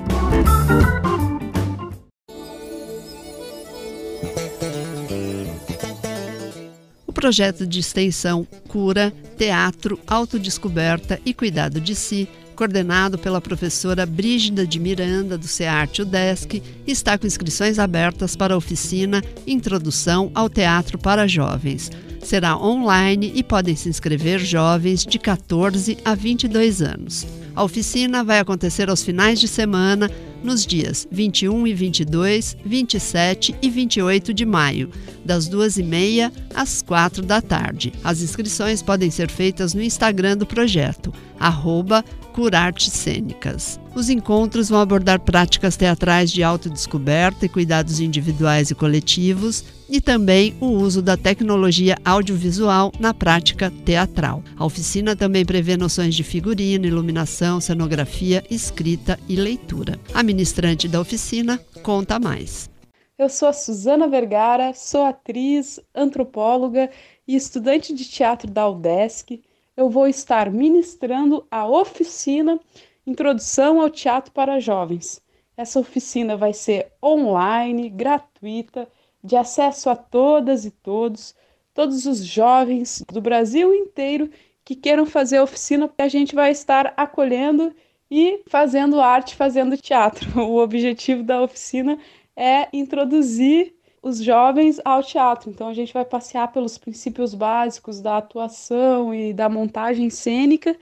O 7.13 7.21
projeto 7.23 7.67
de 7.67 7.79
extensão 7.79 8.47
Cura, 8.69 9.13
Teatro, 9.37 10.01
Autodescoberta 10.07 11.21
e 11.27 11.35
Cuidado 11.35 11.79
de 11.79 11.95
Si, 11.95 12.27
coordenado 12.57 13.19
pela 13.19 13.39
professora 13.39 14.07
Brígida 14.07 14.67
de 14.67 14.81
Miranda, 14.81 15.37
do 15.37 15.47
CEARTE 15.47 16.01
UDESC, 16.01 16.63
está 16.87 17.19
com 17.19 17.27
inscrições 17.27 17.79
abertas 17.79 18.35
para 18.35 18.55
a 18.55 18.57
oficina 18.57 19.23
Introdução 19.47 20.31
ao 20.35 20.49
Teatro 20.49 20.97
para 20.97 21.29
Jovens. 21.29 21.91
Será 22.23 22.57
online 22.57 23.31
e 23.35 23.43
podem 23.43 23.77
se 23.77 23.91
inscrever 23.91 24.41
jovens 24.41 25.05
de 25.05 25.19
14 25.19 25.99
a 26.03 26.15
22 26.15 26.81
anos. 26.81 27.27
A 27.55 27.63
oficina 27.63 28.25
vai 28.25 28.39
acontecer 28.39 28.89
aos 28.89 29.03
finais 29.03 29.39
de 29.39 29.49
semana, 29.49 30.11
nos 30.43 30.67
dias 30.67 31.07
21 31.11 31.67
e 31.67 31.75
22, 31.75 32.57
27 32.65 33.55
e 33.63 33.71
28 33.71 34.35
de 34.35 34.45
maio, 34.45 34.91
das 35.25 35.49
2h30 35.49 36.33
às 36.55 36.83
4 36.83 37.23
da 37.23 37.41
tarde. 37.41 37.93
As 38.03 38.21
inscrições 38.21 38.83
podem 38.83 39.11
ser 39.11 39.31
feitas 39.31 39.75
no 39.75 39.83
Instagram 39.83 40.37
do 40.37 40.47
projeto, 40.47 41.13
arroba 41.43 42.05
Curartes 42.33 42.93
Cênicas. 42.93 43.79
Os 43.95 44.09
encontros 44.09 44.71
vão 44.71 44.81
abordar 44.81 45.21
práticas 45.21 45.77
teatrais 45.77 46.31
de 46.33 46.43
autodescoberta 46.43 47.45
e 47.45 47.49
cuidados 47.49 48.01
individuais 48.01 48.71
e 48.71 48.75
coletivos, 48.75 49.65
e 49.89 50.01
também 50.01 50.55
o 50.59 50.69
uso 50.69 51.03
da 51.03 51.19
tecnologia 51.19 51.99
audiovisual 52.03 52.91
na 52.99 53.13
prática 53.13 53.71
teatral. 53.85 54.43
A 54.57 54.65
oficina 54.65 55.15
também 55.15 55.45
prevê 55.45 55.77
noções 55.77 56.15
de 56.15 56.23
figurino, 56.23 56.87
iluminação, 56.87 57.61
cenografia, 57.61 58.43
escrita 58.51 59.21
e 59.29 59.37
leitura. 59.37 60.01
A 60.15 60.23
ministrante 60.23 60.89
da 60.89 60.99
oficina 60.99 61.61
conta 61.83 62.19
mais. 62.19 62.71
Eu 63.19 63.29
sou 63.29 63.49
a 63.49 63.53
Suzana 63.53 64.09
Vergara, 64.09 64.73
sou 64.73 65.05
atriz, 65.05 65.79
antropóloga 65.95 66.91
e 67.29 67.37
estudante 67.37 67.95
de 67.95 68.07
teatro 68.07 68.51
da 68.51 68.67
UDESC. 68.69 69.43
Eu 69.75 69.89
vou 69.89 70.07
estar 70.07 70.51
ministrando 70.51 71.47
a 71.51 71.67
oficina 71.67 72.61
Introdução 73.07 73.81
ao 73.81 73.89
Teatro 73.89 74.31
para 74.31 74.61
Jovens. 74.61 75.23
Essa 75.57 75.81
oficina 75.81 76.37
vai 76.37 76.53
ser 76.53 76.93
online, 77.03 77.89
gratuita, 77.89 78.87
de 79.25 79.35
acesso 79.35 79.89
a 79.89 79.97
todas 79.97 80.67
e 80.67 80.71
todos, 80.71 81.35
todos 81.73 82.05
os 82.05 82.23
jovens 82.23 83.03
do 83.11 83.21
Brasil 83.21 83.75
inteiro 83.75 84.31
que 84.63 84.77
queiram 84.77 85.07
fazer 85.07 85.39
a 85.39 85.43
oficina, 85.43 85.91
a 85.99 86.09
gente 86.09 86.35
vai 86.35 86.51
estar 86.51 86.93
acolhendo 86.97 87.75
e 88.11 88.43
fazendo 88.49 89.01
arte, 89.01 89.35
fazendo 89.35 89.77
teatro. 89.77 90.29
O 90.39 90.63
objetivo 90.63 91.23
da 91.23 91.43
oficina 91.43 91.99
é 92.37 92.69
introduzir 92.75 93.75
os 94.03 94.19
jovens 94.19 94.81
ao 94.85 95.03
teatro. 95.03 95.49
Então 95.49 95.69
a 95.69 95.75
gente 95.75 95.95
vai 95.95 96.05
passear 96.05 96.51
pelos 96.53 96.77
princípios 96.77 97.35
básicos 97.35 98.01
da 98.01 98.19
atuação 98.19 99.15
e 99.15 99.33
da 99.33 99.49
montagem 99.49 100.11
cênica 100.11 100.77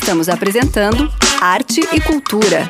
Estamos 0.05 0.29
apresentando 0.29 1.11
Arte 1.41 1.81
e 1.91 1.99
Cultura. 1.99 2.69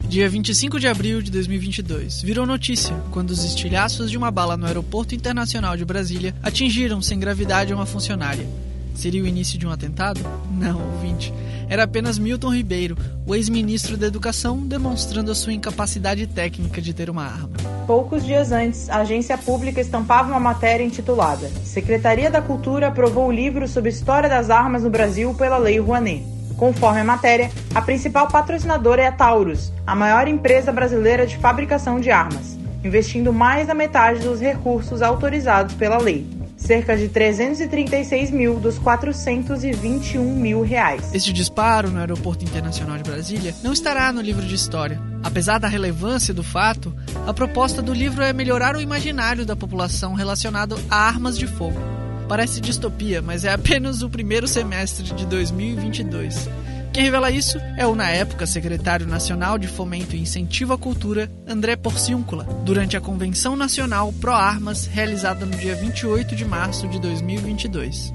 Dia 0.00 0.28
25 0.28 0.80
de 0.80 0.88
abril 0.88 1.22
de 1.22 1.30
2022 1.30 2.20
virou 2.22 2.44
notícia 2.44 2.92
quando 3.12 3.30
os 3.30 3.44
estilhaços 3.44 4.10
de 4.10 4.18
uma 4.18 4.32
bala 4.32 4.56
no 4.56 4.66
Aeroporto 4.66 5.14
Internacional 5.14 5.76
de 5.76 5.84
Brasília 5.84 6.34
atingiram 6.42 7.00
sem 7.00 7.20
gravidade 7.20 7.72
uma 7.72 7.86
funcionária. 7.86 8.48
Seria 8.96 9.22
o 9.22 9.28
início 9.28 9.56
de 9.56 9.64
um 9.64 9.70
atentado? 9.70 10.20
Não, 10.50 10.94
ouvinte. 10.94 11.32
Era 11.68 11.84
apenas 11.84 12.18
Milton 12.18 12.52
Ribeiro, 12.52 12.98
o 13.24 13.32
ex-ministro 13.32 13.96
da 13.96 14.08
Educação, 14.08 14.66
demonstrando 14.66 15.30
a 15.30 15.36
sua 15.36 15.52
incapacidade 15.52 16.26
técnica 16.26 16.82
de 16.82 16.92
ter 16.92 17.08
uma 17.08 17.22
arma. 17.22 17.79
Poucos 17.90 18.24
dias 18.24 18.52
antes, 18.52 18.88
a 18.88 18.98
agência 18.98 19.36
pública 19.36 19.80
estampava 19.80 20.28
uma 20.28 20.38
matéria 20.38 20.84
intitulada 20.84 21.48
Secretaria 21.64 22.30
da 22.30 22.40
Cultura 22.40 22.86
aprovou 22.86 23.26
o 23.26 23.32
livro 23.32 23.66
sobre 23.66 23.90
história 23.90 24.28
das 24.28 24.48
armas 24.48 24.84
no 24.84 24.90
Brasil 24.90 25.34
pela 25.34 25.58
Lei 25.58 25.80
Rouanet. 25.80 26.24
Conforme 26.56 27.00
a 27.00 27.04
matéria, 27.04 27.50
a 27.74 27.82
principal 27.82 28.28
patrocinadora 28.28 29.02
é 29.02 29.08
a 29.08 29.12
Taurus, 29.12 29.72
a 29.84 29.96
maior 29.96 30.28
empresa 30.28 30.70
brasileira 30.70 31.26
de 31.26 31.36
fabricação 31.38 31.98
de 31.98 32.12
armas, 32.12 32.56
investindo 32.84 33.32
mais 33.32 33.66
da 33.66 33.74
metade 33.74 34.20
dos 34.20 34.40
recursos 34.40 35.02
autorizados 35.02 35.74
pela 35.74 35.98
lei 35.98 36.39
cerca 36.60 36.96
de 36.96 37.08
336 37.08 38.30
mil 38.30 38.60
dos 38.60 38.78
421 38.78 40.36
mil 40.36 40.62
reais. 40.62 41.12
Este 41.14 41.32
disparo 41.32 41.90
no 41.90 41.98
Aeroporto 41.98 42.44
Internacional 42.44 42.98
de 42.98 43.02
Brasília 43.02 43.54
não 43.62 43.72
estará 43.72 44.12
no 44.12 44.20
livro 44.20 44.46
de 44.46 44.54
história. 44.54 45.00
Apesar 45.22 45.58
da 45.58 45.68
relevância 45.68 46.32
do 46.32 46.44
fato, 46.44 46.94
a 47.26 47.32
proposta 47.32 47.82
do 47.82 47.92
livro 47.92 48.22
é 48.22 48.32
melhorar 48.32 48.76
o 48.76 48.80
imaginário 48.80 49.44
da 49.44 49.56
população 49.56 50.14
relacionado 50.14 50.78
a 50.88 50.96
armas 50.96 51.36
de 51.36 51.46
fogo. 51.46 51.80
Parece 52.28 52.60
distopia, 52.60 53.20
mas 53.20 53.44
é 53.44 53.52
apenas 53.52 54.02
o 54.02 54.08
primeiro 54.08 54.46
semestre 54.46 55.12
de 55.14 55.26
2022. 55.26 56.48
Quem 56.92 57.04
revela 57.04 57.30
isso 57.30 57.56
é 57.78 57.86
o, 57.86 57.94
na 57.94 58.10
época, 58.10 58.46
secretário 58.46 59.06
nacional 59.06 59.56
de 59.56 59.68
Fomento 59.68 60.16
e 60.16 60.20
Incentivo 60.20 60.72
à 60.72 60.78
Cultura, 60.78 61.30
André 61.46 61.76
Porciúncula, 61.76 62.42
durante 62.66 62.96
a 62.96 63.00
Convenção 63.00 63.54
Nacional 63.54 64.12
Pro 64.20 64.32
Armas, 64.32 64.86
realizada 64.86 65.46
no 65.46 65.56
dia 65.56 65.76
28 65.76 66.34
de 66.34 66.44
março 66.44 66.88
de 66.88 67.00
2022. 67.00 68.12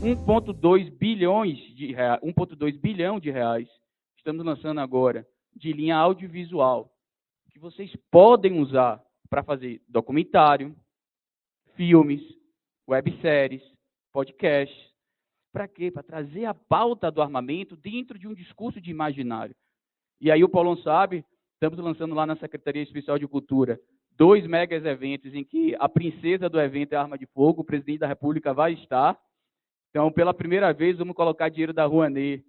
1,2 0.00 0.90
bilhões 0.98 1.58
de 1.76 1.92
reais, 1.92 2.20
1,2 2.22 2.80
bilhão 2.80 3.20
de 3.20 3.30
reais 3.30 3.68
estamos 4.16 4.44
lançando 4.44 4.80
agora 4.80 5.26
de 5.54 5.72
linha 5.72 5.96
audiovisual 5.96 6.90
que 7.52 7.58
vocês 7.58 7.94
podem 8.10 8.58
usar 8.58 9.02
para 9.28 9.44
fazer 9.44 9.82
documentário, 9.88 10.74
filmes, 11.76 12.22
webséries, 12.88 13.62
podcasts, 14.10 14.93
para 15.54 15.68
quê? 15.68 15.90
Para 15.90 16.02
trazer 16.02 16.44
a 16.46 16.52
pauta 16.52 17.10
do 17.10 17.22
armamento 17.22 17.76
dentro 17.76 18.18
de 18.18 18.26
um 18.26 18.34
discurso 18.34 18.80
de 18.80 18.90
imaginário. 18.90 19.54
E 20.20 20.30
aí 20.30 20.42
o 20.42 20.48
Paulão 20.48 20.76
sabe, 20.76 21.24
Estamos 21.54 21.78
lançando 21.78 22.14
lá 22.14 22.26
na 22.26 22.36
Secretaria 22.36 22.82
Especial 22.82 23.18
de 23.18 23.26
Cultura 23.26 23.80
dois 24.16 24.46
megas 24.46 24.84
eventos 24.84 25.34
em 25.34 25.42
que 25.42 25.74
a 25.78 25.88
princesa 25.88 26.48
do 26.48 26.60
evento 26.60 26.92
é 26.92 26.96
Arma 26.96 27.16
de 27.16 27.26
Fogo, 27.26 27.62
o 27.62 27.64
presidente 27.64 28.00
da 28.00 28.06
República 28.06 28.52
vai 28.52 28.72
estar. 28.74 29.18
Então, 29.90 30.10
pela 30.12 30.34
primeira 30.34 30.72
vez, 30.72 30.98
vamos 30.98 31.14
colocar 31.14 31.48
dinheiro 31.48 31.72
da 31.72 31.86
Rouanet 31.86 32.44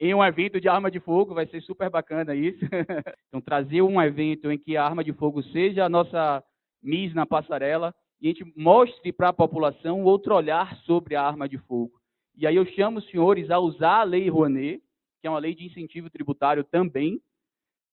em 0.00 0.14
um 0.14 0.24
evento 0.24 0.60
de 0.60 0.68
arma 0.68 0.90
de 0.90 0.98
fogo, 0.98 1.34
vai 1.34 1.46
ser 1.46 1.60
super 1.62 1.88
bacana 1.88 2.34
isso. 2.34 2.64
então, 3.28 3.40
trazer 3.40 3.82
um 3.82 4.00
evento 4.00 4.50
em 4.50 4.58
que 4.58 4.76
a 4.76 4.84
arma 4.84 5.04
de 5.04 5.12
fogo 5.12 5.42
seja 5.42 5.84
a 5.84 5.88
nossa 5.88 6.42
Miss 6.82 7.14
na 7.14 7.24
passarela 7.24 7.94
e 8.20 8.26
a 8.26 8.30
gente 8.30 8.52
mostre 8.56 9.12
para 9.12 9.28
a 9.28 9.32
população 9.32 10.02
outro 10.02 10.34
olhar 10.34 10.76
sobre 10.78 11.14
a 11.14 11.22
arma 11.22 11.48
de 11.48 11.58
fogo. 11.58 11.92
E 12.36 12.46
aí 12.46 12.56
eu 12.56 12.66
chamo 12.66 12.98
os 12.98 13.08
senhores 13.10 13.50
a 13.50 13.58
usar 13.58 14.00
a 14.00 14.04
Lei 14.04 14.28
Rouanet, 14.28 14.82
que 15.20 15.26
é 15.26 15.30
uma 15.30 15.38
lei 15.38 15.54
de 15.54 15.64
incentivo 15.64 16.10
tributário 16.10 16.64
também, 16.64 17.20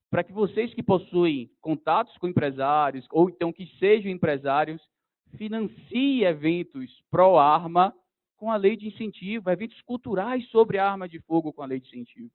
para 0.10 0.24
que 0.24 0.34
vocês 0.34 0.74
que 0.74 0.84
possuem 0.84 1.50
contatos 1.62 2.18
com 2.18 2.28
empresários, 2.28 3.06
ou 3.12 3.30
então 3.30 3.54
que 3.54 3.66
sejam 3.80 4.12
empresários, 4.12 4.82
financiem 5.38 6.24
eventos 6.24 7.02
pró-arma 7.10 7.96
com 8.36 8.52
a 8.52 8.58
lei 8.58 8.76
de 8.76 8.88
incentivo, 8.88 9.50
eventos 9.50 9.80
culturais 9.84 10.46
sobre 10.50 10.78
arma 10.78 11.08
de 11.08 11.20
fogo 11.20 11.54
com 11.54 11.62
a 11.62 11.66
lei 11.66 11.80
de 11.80 11.88
incentivo. 11.88 12.32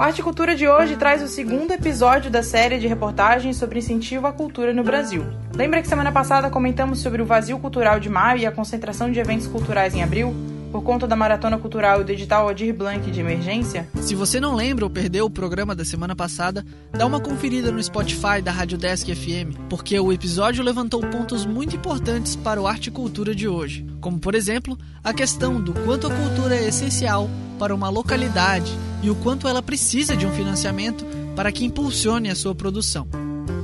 O 0.00 0.02
Arte 0.02 0.20
e 0.20 0.24
Cultura 0.24 0.56
de 0.56 0.66
hoje 0.66 0.96
traz 0.96 1.22
o 1.22 1.28
segundo 1.28 1.72
episódio 1.72 2.30
da 2.30 2.42
série 2.42 2.78
de 2.78 2.86
reportagens 2.86 3.58
sobre 3.58 3.80
incentivo 3.80 4.26
à 4.26 4.32
cultura 4.32 4.72
no 4.72 4.82
Brasil. 4.82 5.26
Lembra 5.54 5.82
que 5.82 5.88
semana 5.88 6.10
passada 6.10 6.48
comentamos 6.48 7.00
sobre 7.00 7.20
o 7.20 7.26
vazio 7.26 7.58
cultural 7.58 8.00
de 8.00 8.08
maio 8.08 8.40
e 8.40 8.46
a 8.46 8.50
concentração 8.50 9.12
de 9.12 9.20
eventos 9.20 9.46
culturais 9.46 9.94
em 9.94 10.02
abril? 10.02 10.34
Por 10.72 10.82
conta 10.82 11.06
da 11.06 11.14
Maratona 11.14 11.58
Cultural 11.58 12.00
e 12.00 12.04
do 12.04 12.12
edital 12.12 12.48
Adir 12.48 12.72
Blanc 12.72 13.10
de 13.10 13.20
emergência? 13.20 13.86
Se 13.96 14.14
você 14.14 14.40
não 14.40 14.54
lembra 14.54 14.86
ou 14.86 14.90
perdeu 14.90 15.26
o 15.26 15.30
programa 15.30 15.74
da 15.74 15.84
semana 15.84 16.16
passada, 16.16 16.64
dá 16.90 17.04
uma 17.04 17.20
conferida 17.20 17.70
no 17.70 17.82
Spotify 17.82 18.40
da 18.42 18.52
Rádio 18.52 18.78
Desk 18.78 19.14
FM, 19.14 19.54
porque 19.68 20.00
o 20.00 20.10
episódio 20.10 20.64
levantou 20.64 21.02
pontos 21.02 21.44
muito 21.44 21.76
importantes 21.76 22.36
para 22.36 22.58
o 22.58 22.66
Arte 22.66 22.86
e 22.86 22.90
Cultura 22.90 23.34
de 23.34 23.46
hoje, 23.46 23.86
como 24.00 24.18
por 24.18 24.34
exemplo, 24.34 24.78
a 25.04 25.12
questão 25.12 25.60
do 25.60 25.74
quanto 25.74 26.06
a 26.06 26.10
cultura 26.10 26.54
é 26.54 26.68
essencial 26.68 27.28
para 27.60 27.74
uma 27.74 27.90
localidade 27.90 28.72
e 29.02 29.10
o 29.10 29.14
quanto 29.14 29.46
ela 29.46 29.62
precisa 29.62 30.16
de 30.16 30.26
um 30.26 30.32
financiamento 30.32 31.04
para 31.36 31.52
que 31.52 31.66
impulsione 31.66 32.30
a 32.30 32.34
sua 32.34 32.54
produção. 32.54 33.06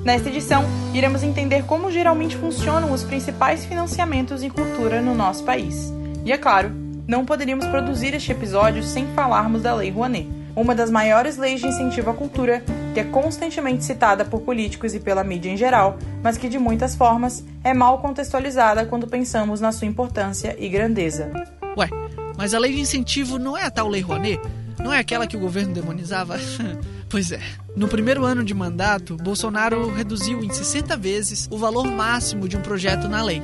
Nesta 0.05 0.29
edição, 0.29 0.67
iremos 0.93 1.23
entender 1.23 1.65
como 1.65 1.91
geralmente 1.91 2.37
funcionam 2.37 2.93
os 2.93 3.03
principais 3.03 3.65
financiamentos 3.65 4.43
em 4.43 4.51
cultura 4.51 5.01
no 5.01 5.15
nosso 5.15 5.43
país. 5.45 5.91
E 6.27 6.31
é 6.31 6.37
claro, 6.37 6.71
não 7.09 7.25
poderíamos 7.25 7.67
produzir 7.67 8.13
este 8.13 8.33
episódio 8.33 8.83
sem 8.83 9.07
falarmos 9.15 9.63
da 9.63 9.75
Lei 9.75 9.91
Rouanet, 9.91 10.29
uma 10.55 10.75
das 10.75 10.91
maiores 10.91 11.39
leis 11.39 11.61
de 11.61 11.67
incentivo 11.67 12.11
à 12.11 12.15
cultura, 12.15 12.63
que 12.93 13.01
é 13.01 13.05
constantemente 13.05 13.83
citada 13.83 14.27
por 14.27 14.43
políticos 14.43 14.95
e 14.95 15.01
pela 15.01 15.25
mídia 15.25 15.51
em 15.51 15.57
geral, 15.57 15.97
mas 16.23 16.37
que 16.37 16.51
de 16.51 16.59
muitas 16.59 16.95
formas 16.95 17.43
é 17.65 17.73
mal 17.73 17.99
contextualizada 17.99 18.85
quando 18.85 19.07
pensamos 19.07 19.61
na 19.61 19.73
sua 19.73 19.89
importância 19.89 20.55
e 20.59 20.69
grandeza. 20.69 21.31
Ué, 21.77 21.89
mas 22.37 22.55
a 22.55 22.59
lei 22.59 22.75
de 22.75 22.81
incentivo 22.81 23.39
não 23.39 23.57
é 23.57 23.65
a 23.65 23.71
tal 23.71 23.89
Lei 23.89 24.01
Rouanet? 24.01 24.41
Não 24.79 24.93
é 24.93 24.99
aquela 24.99 25.27
que 25.27 25.37
o 25.37 25.41
governo 25.41 25.75
demonizava? 25.75 26.39
pois 27.09 27.33
é. 27.33 27.41
No 27.75 27.89
primeiro 27.89 28.25
ano 28.25 28.45
de 28.45 28.55
mandato, 28.55 29.17
Bolsonaro 29.17 29.93
reduziu 29.93 30.43
em 30.43 30.51
60 30.51 30.97
vezes 30.97 31.49
o 31.51 31.59
valor 31.59 31.91
máximo 31.91 32.49
de 32.49 32.57
um 32.57 32.63
projeto 32.63 33.09
na 33.09 33.23
lei. 33.23 33.43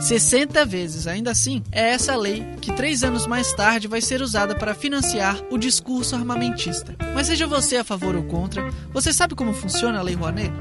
60 0.00 0.64
vezes, 0.66 1.06
ainda 1.06 1.30
assim, 1.30 1.62
é 1.70 1.90
essa 1.90 2.16
lei 2.16 2.44
que 2.60 2.72
três 2.72 3.04
anos 3.04 3.26
mais 3.26 3.52
tarde 3.52 3.86
vai 3.86 4.00
ser 4.00 4.20
usada 4.20 4.54
para 4.54 4.74
financiar 4.74 5.38
o 5.50 5.56
discurso 5.56 6.16
armamentista. 6.16 6.96
Mas 7.14 7.28
seja 7.28 7.46
você 7.46 7.76
a 7.76 7.84
favor 7.84 8.16
ou 8.16 8.24
contra, 8.24 8.68
você 8.92 9.12
sabe 9.12 9.34
como 9.34 9.52
funciona 9.52 9.98
a 10.00 10.02
Lei 10.02 10.14
Rouanet? 10.14 10.52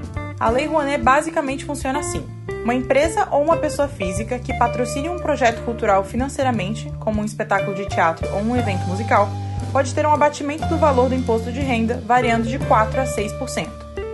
A 0.42 0.50
Lei 0.50 0.66
Rouanet 0.66 1.04
basicamente 1.04 1.64
funciona 1.64 2.00
assim. 2.00 2.26
Uma 2.64 2.74
empresa 2.74 3.28
ou 3.30 3.44
uma 3.44 3.58
pessoa 3.58 3.88
física 3.88 4.40
que 4.40 4.58
patrocine 4.58 5.08
um 5.08 5.20
projeto 5.20 5.64
cultural 5.64 6.04
financeiramente, 6.04 6.92
como 7.00 7.22
um 7.22 7.26
espetáculo 7.26 7.76
de 7.76 7.86
teatro 7.86 8.28
ou 8.34 8.42
um 8.42 8.58
evento 8.58 8.84
musical, 8.88 9.30
pode 9.72 9.94
ter 9.94 10.04
um 10.04 10.12
abatimento 10.12 10.66
do 10.66 10.80
valor 10.80 11.10
do 11.10 11.14
imposto 11.14 11.52
de 11.52 11.60
renda 11.60 12.02
variando 12.08 12.48
de 12.48 12.58
4 12.58 13.02
a 13.02 13.06
6%. 13.06 13.70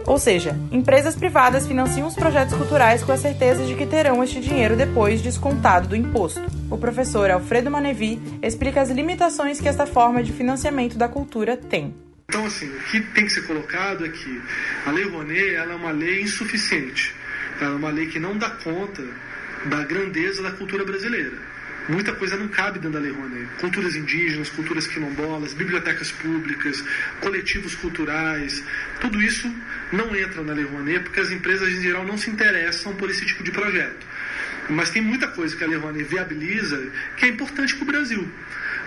Ou 0.05 0.19
seja, 0.19 0.53
empresas 0.69 1.15
privadas 1.15 1.65
financiam 1.65 2.05
os 2.05 2.15
projetos 2.15 2.57
culturais 2.57 3.01
com 3.01 3.13
a 3.13 3.17
certeza 3.17 3.65
de 3.65 3.73
que 3.75 3.85
terão 3.85 4.21
este 4.21 4.41
dinheiro 4.41 4.75
depois 4.75 5.21
descontado 5.21 5.87
do 5.87 5.95
imposto. 5.95 6.41
O 6.69 6.77
professor 6.77 7.31
Alfredo 7.31 7.71
Manevi 7.71 8.21
explica 8.41 8.81
as 8.81 8.89
limitações 8.89 9.61
que 9.61 9.69
esta 9.69 9.85
forma 9.85 10.21
de 10.21 10.33
financiamento 10.33 10.97
da 10.97 11.07
cultura 11.07 11.55
tem. 11.55 11.95
Então, 12.29 12.45
assim, 12.45 12.67
o 12.67 12.79
que 12.91 12.99
tem 12.99 13.25
que 13.25 13.31
ser 13.31 13.43
colocado 13.43 14.05
é 14.05 14.09
que 14.09 14.41
a 14.85 14.91
Lei 14.91 15.05
Rouanet 15.05 15.55
ela 15.55 15.71
é 15.71 15.75
uma 15.77 15.91
lei 15.91 16.23
insuficiente. 16.23 17.15
Ela 17.61 17.71
é 17.71 17.75
uma 17.77 17.89
lei 17.89 18.07
que 18.07 18.19
não 18.19 18.37
dá 18.37 18.49
conta 18.49 19.01
da 19.63 19.85
grandeza 19.85 20.43
da 20.43 20.51
cultura 20.51 20.83
brasileira. 20.83 21.37
Muita 21.87 22.11
coisa 22.11 22.35
não 22.35 22.49
cabe 22.49 22.79
dentro 22.79 22.91
da 22.91 22.99
Lei 22.99 23.13
Rouanet. 23.13 23.47
Culturas 23.61 23.95
indígenas, 23.95 24.49
culturas 24.49 24.85
quilombolas, 24.87 25.53
bibliotecas 25.53 26.11
públicas, 26.11 26.83
coletivos 27.21 27.75
culturais, 27.75 28.61
tudo 28.99 29.21
isso 29.21 29.49
não 29.93 30.13
entra 30.13 30.43
na 30.43 30.51
Lei 30.51 30.65
Rouanet 30.65 30.99
porque 31.05 31.21
as 31.21 31.31
empresas 31.31 31.69
em 31.69 31.81
geral 31.81 32.05
não 32.05 32.17
se 32.17 32.29
interessam 32.29 32.93
por 32.93 33.09
esse 33.09 33.25
tipo 33.25 33.41
de 33.41 33.51
projeto. 33.51 34.05
Mas 34.69 34.89
tem 34.89 35.01
muita 35.01 35.29
coisa 35.29 35.55
que 35.55 35.63
a 35.63 35.67
Lei 35.67 35.77
Rouanet 35.77 36.03
viabiliza 36.03 36.91
que 37.15 37.23
é 37.23 37.29
importante 37.29 37.73
para 37.73 37.83
o 37.83 37.87
Brasil. 37.87 38.29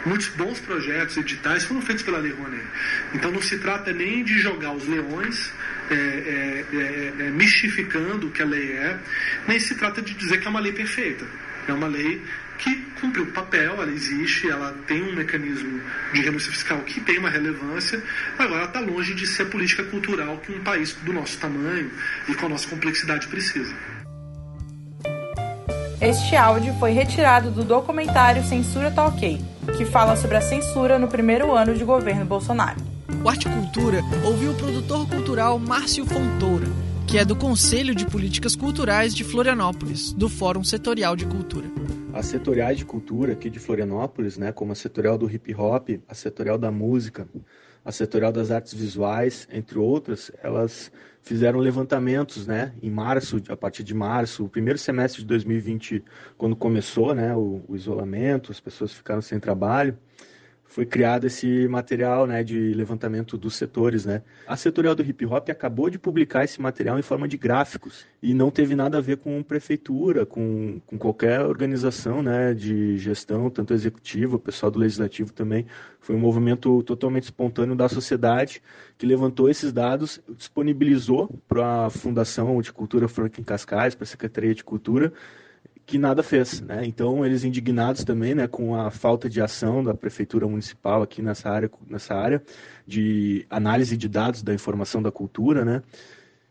Muitos 0.04 0.28
bons 0.28 0.58
projetos 0.60 1.16
editais 1.16 1.64
foram 1.64 1.82
feitos 1.82 2.02
pela 2.02 2.18
Lei 2.18 2.32
Rouanet. 2.32 2.64
Então 3.14 3.30
não 3.30 3.42
se 3.42 3.58
trata 3.58 3.92
nem 3.92 4.24
de 4.24 4.38
jogar 4.38 4.72
os 4.72 4.88
leões 4.88 5.52
é, 5.90 5.94
é, 5.94 6.64
é, 6.72 7.26
é 7.26 7.30
mistificando 7.30 8.28
o 8.28 8.30
que 8.30 8.42
a 8.42 8.46
lei 8.46 8.72
é, 8.72 8.98
nem 9.46 9.60
se 9.60 9.74
trata 9.74 10.00
de 10.00 10.14
dizer 10.14 10.40
que 10.40 10.46
é 10.46 10.50
uma 10.50 10.60
lei 10.60 10.72
perfeita. 10.72 11.26
É 11.68 11.72
uma 11.72 11.86
lei 11.86 12.22
que 12.58 12.76
cumpriu 13.00 13.24
o 13.24 13.32
papel, 13.32 13.74
ela 13.74 13.90
existe, 13.90 14.48
ela 14.48 14.74
tem 14.86 15.02
um 15.02 15.14
mecanismo 15.14 15.80
de 16.12 16.20
renúncia 16.20 16.52
fiscal 16.52 16.78
que 16.80 17.00
tem 17.00 17.18
uma 17.18 17.30
relevância, 17.30 18.02
agora 18.38 18.60
ela 18.60 18.68
está 18.68 18.80
longe 18.80 19.14
de 19.14 19.26
ser 19.26 19.44
a 19.44 19.46
política 19.46 19.82
cultural 19.84 20.38
que 20.38 20.52
um 20.52 20.60
país 20.60 20.92
do 21.02 21.12
nosso 21.12 21.38
tamanho 21.38 21.90
e 22.28 22.34
com 22.34 22.46
a 22.46 22.48
nossa 22.50 22.68
complexidade 22.68 23.28
precisa. 23.28 23.74
Este 26.00 26.36
áudio 26.36 26.74
foi 26.78 26.92
retirado 26.92 27.50
do 27.50 27.62
documentário 27.62 28.42
Censura 28.44 28.90
Tá 28.90 29.04
que 29.76 29.84
fala 29.84 30.16
sobre 30.16 30.36
a 30.36 30.40
censura 30.40 30.98
no 30.98 31.08
primeiro 31.08 31.52
ano 31.52 31.74
de 31.74 31.84
governo 31.84 32.24
Bolsonaro. 32.24 32.80
O 33.24 33.28
Arte 33.28 33.48
Cultura 33.48 34.00
ouviu 34.24 34.52
o 34.52 34.54
produtor 34.54 35.08
cultural 35.08 35.58
Márcio 35.58 36.04
Fontoura, 36.06 36.66
que 37.06 37.18
é 37.18 37.24
do 37.24 37.36
Conselho 37.36 37.94
de 37.94 38.06
Políticas 38.06 38.54
Culturais 38.54 39.14
de 39.14 39.24
Florianópolis, 39.24 40.12
do 40.12 40.28
Fórum 40.28 40.64
Setorial 40.64 41.16
de 41.16 41.26
Cultura 41.26 41.68
as 42.12 42.26
setoriais 42.26 42.78
de 42.78 42.84
cultura 42.84 43.32
aqui 43.32 43.48
de 43.48 43.58
Florianópolis, 43.58 44.36
né, 44.36 44.52
como 44.52 44.72
a 44.72 44.74
setorial 44.74 45.16
do 45.16 45.30
hip 45.30 45.54
hop, 45.54 45.90
a 46.08 46.14
setorial 46.14 46.58
da 46.58 46.70
música, 46.70 47.28
a 47.84 47.92
setorial 47.92 48.32
das 48.32 48.50
artes 48.50 48.74
visuais, 48.74 49.48
entre 49.50 49.78
outras, 49.78 50.30
elas 50.42 50.92
fizeram 51.22 51.58
levantamentos, 51.58 52.46
né, 52.46 52.72
em 52.82 52.90
março, 52.90 53.40
a 53.48 53.56
partir 53.56 53.82
de 53.82 53.94
março, 53.94 54.44
o 54.44 54.48
primeiro 54.48 54.78
semestre 54.78 55.22
de 55.22 55.28
2020, 55.28 56.04
quando 56.36 56.56
começou, 56.56 57.14
né, 57.14 57.34
o, 57.34 57.62
o 57.68 57.76
isolamento, 57.76 58.50
as 58.50 58.60
pessoas 58.60 58.92
ficaram 58.92 59.20
sem 59.20 59.38
trabalho, 59.38 59.96
foi 60.70 60.86
criado 60.86 61.26
esse 61.26 61.66
material 61.66 62.28
né, 62.28 62.44
de 62.44 62.72
levantamento 62.74 63.36
dos 63.36 63.56
setores. 63.56 64.06
Né? 64.06 64.22
A 64.46 64.56
setorial 64.56 64.94
do 64.94 65.02
hip 65.02 65.26
hop 65.26 65.50
acabou 65.50 65.90
de 65.90 65.98
publicar 65.98 66.44
esse 66.44 66.62
material 66.62 66.96
em 66.96 67.02
forma 67.02 67.26
de 67.26 67.36
gráficos 67.36 68.06
e 68.22 68.32
não 68.32 68.52
teve 68.52 68.76
nada 68.76 68.98
a 68.98 69.00
ver 69.00 69.16
com 69.16 69.42
prefeitura, 69.42 70.24
com, 70.24 70.80
com 70.86 70.96
qualquer 70.96 71.40
organização 71.40 72.22
né, 72.22 72.54
de 72.54 72.96
gestão, 72.98 73.50
tanto 73.50 73.74
executiva, 73.74 74.36
o 74.36 74.38
pessoal 74.38 74.70
do 74.70 74.78
legislativo 74.78 75.32
também. 75.32 75.66
Foi 75.98 76.14
um 76.14 76.20
movimento 76.20 76.84
totalmente 76.84 77.24
espontâneo 77.24 77.74
da 77.74 77.88
sociedade 77.88 78.62
que 78.96 79.04
levantou 79.04 79.50
esses 79.50 79.72
dados, 79.72 80.20
disponibilizou 80.36 81.36
para 81.48 81.86
a 81.86 81.90
Fundação 81.90 82.62
de 82.62 82.72
Cultura 82.72 83.08
Franklin 83.08 83.42
Cascais, 83.42 83.96
para 83.96 84.04
a 84.04 84.06
Secretaria 84.06 84.54
de 84.54 84.62
Cultura, 84.62 85.12
que 85.90 85.98
nada 85.98 86.22
fez, 86.22 86.60
né? 86.60 86.86
Então 86.86 87.26
eles 87.26 87.42
indignados 87.42 88.04
também, 88.04 88.32
né, 88.32 88.46
com 88.46 88.76
a 88.76 88.92
falta 88.92 89.28
de 89.28 89.42
ação 89.42 89.82
da 89.82 89.92
prefeitura 89.92 90.46
municipal 90.46 91.02
aqui 91.02 91.20
nessa 91.20 91.50
área, 91.50 91.68
nessa 91.88 92.14
área 92.14 92.40
de 92.86 93.44
análise 93.50 93.96
de 93.96 94.08
dados 94.08 94.40
da 94.40 94.54
informação 94.54 95.02
da 95.02 95.10
cultura, 95.10 95.64
né? 95.64 95.82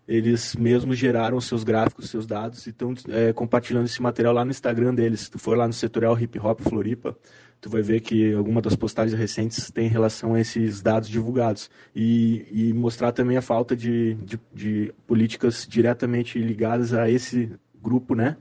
Eles 0.05 0.57
mesmos 0.57 0.97
geraram 0.97 1.39
seus 1.39 1.63
gráficos, 1.63 2.09
seus 2.09 2.25
dados 2.25 2.67
e 2.67 2.71
estão 2.71 2.93
é, 3.07 3.31
compartilhando 3.31 3.85
esse 3.85 4.01
material 4.01 4.33
lá 4.33 4.43
no 4.43 4.51
Instagram 4.51 4.93
deles. 4.93 5.21
Se 5.21 5.31
tu 5.31 5.39
for 5.39 5.57
lá 5.57 5.65
no 5.65 5.73
setorial 5.73 6.19
Hip 6.19 6.37
Hop 6.39 6.59
Floripa, 6.61 7.15
tu 7.61 7.69
vai 7.69 7.81
ver 7.81 8.01
que 8.01 8.33
alguma 8.33 8.61
das 8.61 8.75
postagens 8.75 9.17
recentes 9.17 9.71
tem 9.71 9.87
relação 9.87 10.33
a 10.33 10.41
esses 10.41 10.81
dados 10.81 11.07
divulgados 11.07 11.69
e, 11.95 12.45
e 12.51 12.73
mostrar 12.73 13.13
também 13.13 13.37
a 13.37 13.41
falta 13.41 13.73
de, 13.73 14.15
de, 14.15 14.37
de 14.53 14.93
políticas 15.07 15.65
diretamente 15.69 16.39
ligadas 16.39 16.93
a 16.93 17.09
esse 17.09 17.49
grupo, 17.81 18.15
né? 18.15 18.35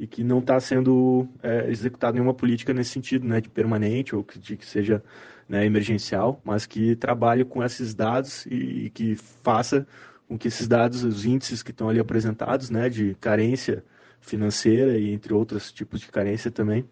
E 0.00 0.06
que 0.06 0.24
não 0.24 0.38
está 0.38 0.58
sendo 0.58 1.28
é, 1.42 1.70
executada 1.70 2.14
nenhuma 2.14 2.32
política 2.32 2.72
nesse 2.72 2.90
sentido, 2.90 3.28
né, 3.28 3.38
de 3.38 3.50
permanente 3.50 4.16
ou 4.16 4.24
que, 4.24 4.38
de 4.38 4.56
que 4.56 4.64
seja 4.64 5.04
né, 5.46 5.66
emergencial, 5.66 6.40
mas 6.42 6.64
que 6.64 6.96
trabalhe 6.96 7.44
com 7.44 7.62
esses 7.62 7.94
dados 7.94 8.46
e, 8.46 8.86
e, 8.86 8.90
que 8.90 9.14
faça 9.14 9.86
com 10.26 10.38
que 10.38 10.48
esses 10.48 10.66
dados, 10.66 11.04
os 11.04 11.26
índices 11.26 11.62
que 11.62 11.70
estão 11.70 11.90
ali 11.90 12.00
apresentados, 12.00 12.70
né, 12.70 12.88
de 12.88 13.14
carência 13.20 13.84
financeira 14.22 14.96
e 14.96 15.12
entre 15.12 15.34
outros 15.34 15.70
tipos 15.70 16.00
de 16.00 16.08
carência 16.08 16.50
também, 16.50 16.88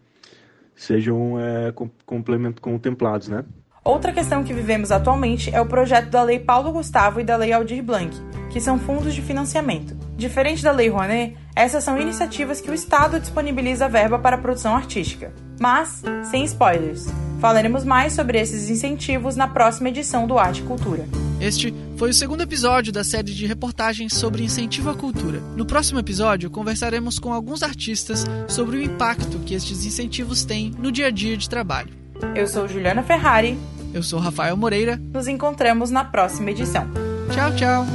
sejam 0.75 1.39
é, 1.39 1.73
complemento 2.05 2.61
contemplados, 2.61 3.27
né? 3.27 3.43
Outra 3.83 4.11
questão 4.11 4.43
que 4.43 4.53
vivemos 4.53 4.91
atualmente 4.91 5.53
é 5.53 5.61
o 5.61 5.65
projeto 5.65 6.09
da 6.09 6.21
Lei 6.21 6.39
Paulo 6.39 6.71
Gustavo 6.71 7.19
e 7.19 7.23
da 7.23 7.37
Lei 7.37 7.53
Aldir 7.53 7.81
Blanc, 7.81 8.15
que 8.49 8.59
são 8.59 8.77
fundos 8.77 9.13
de 9.15 9.21
financiamento. 9.21 9.95
Diferente 10.17 10.61
da 10.61 10.71
Lei 10.71 10.89
Rouanet, 10.89 11.37
essas 11.55 11.83
são 11.83 11.99
iniciativas 11.99 12.59
que 12.59 12.69
o 12.69 12.73
Estado 12.73 13.19
disponibiliza 13.19 13.87
verba 13.87 14.19
para 14.19 14.35
a 14.35 14.39
produção 14.39 14.75
artística. 14.75 15.33
Mas, 15.59 16.01
sem 16.29 16.43
spoilers, 16.43 17.07
falaremos 17.39 17.85
mais 17.85 18.13
sobre 18.13 18.39
esses 18.39 18.69
incentivos 18.69 19.35
na 19.35 19.47
próxima 19.47 19.89
edição 19.89 20.27
do 20.27 20.37
Arte 20.37 20.61
e 20.61 20.65
Cultura. 20.65 21.05
Este 21.39 21.73
foi 21.95 22.09
o 22.09 22.13
segundo 22.13 22.41
episódio 22.41 22.91
da 22.91 23.03
série 23.03 23.33
de 23.33 23.45
reportagens 23.45 24.13
sobre 24.13 24.43
incentivo 24.43 24.89
à 24.89 24.93
cultura. 24.93 25.39
No 25.55 25.65
próximo 25.65 25.99
episódio, 25.99 26.49
conversaremos 26.49 27.17
com 27.17 27.33
alguns 27.33 27.63
artistas 27.63 28.25
sobre 28.47 28.77
o 28.77 28.81
impacto 28.81 29.39
que 29.39 29.53
estes 29.53 29.85
incentivos 29.85 30.43
têm 30.43 30.71
no 30.77 30.91
dia 30.91 31.07
a 31.07 31.11
dia 31.11 31.37
de 31.37 31.47
trabalho. 31.47 31.97
Eu 32.35 32.47
sou 32.47 32.67
Juliana 32.67 33.03
Ferrari. 33.03 33.57
Eu 33.93 34.03
sou 34.03 34.19
Rafael 34.19 34.55
Moreira. 34.55 34.97
Nos 34.97 35.27
encontramos 35.27 35.89
na 35.89 36.05
próxima 36.05 36.51
edição. 36.51 36.87
Tchau, 37.33 37.55
tchau. 37.55 37.85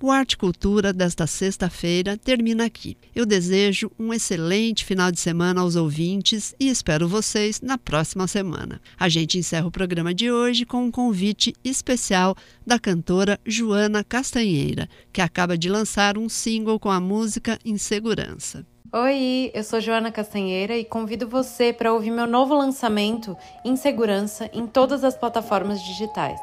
O 0.00 0.10
Arte 0.10 0.38
Cultura 0.38 0.90
desta 0.90 1.26
sexta-feira 1.26 2.16
termina 2.16 2.64
aqui. 2.64 2.96
Eu 3.14 3.26
desejo 3.26 3.90
um 3.98 4.14
excelente 4.14 4.84
final 4.84 5.12
de 5.12 5.20
semana 5.20 5.60
aos 5.60 5.76
ouvintes 5.76 6.54
e 6.58 6.70
espero 6.70 7.06
vocês 7.06 7.60
na 7.60 7.76
próxima 7.76 8.26
semana. 8.26 8.80
A 8.98 9.08
gente 9.08 9.36
encerra 9.36 9.66
o 9.66 9.70
programa 9.70 10.14
de 10.14 10.30
hoje 10.30 10.64
com 10.64 10.84
um 10.84 10.90
convite 10.90 11.52
especial 11.62 12.34
da 12.66 12.78
cantora 12.78 13.38
Joana 13.44 14.02
Castanheira, 14.02 14.88
que 15.12 15.20
acaba 15.20 15.58
de 15.58 15.68
lançar 15.68 16.16
um 16.16 16.28
single 16.28 16.80
com 16.80 16.90
a 16.90 17.00
música 17.00 17.58
Insegurança. 17.62 18.64
Oi, 18.90 19.50
eu 19.52 19.62
sou 19.62 19.82
Joana 19.82 20.10
Castanheira 20.10 20.74
e 20.74 20.82
convido 20.82 21.28
você 21.28 21.74
para 21.74 21.92
ouvir 21.92 22.10
meu 22.10 22.26
novo 22.26 22.54
lançamento 22.54 23.36
Insegurança 23.62 24.48
em 24.50 24.66
todas 24.66 25.04
as 25.04 25.14
plataformas 25.14 25.82
digitais. 25.82 26.40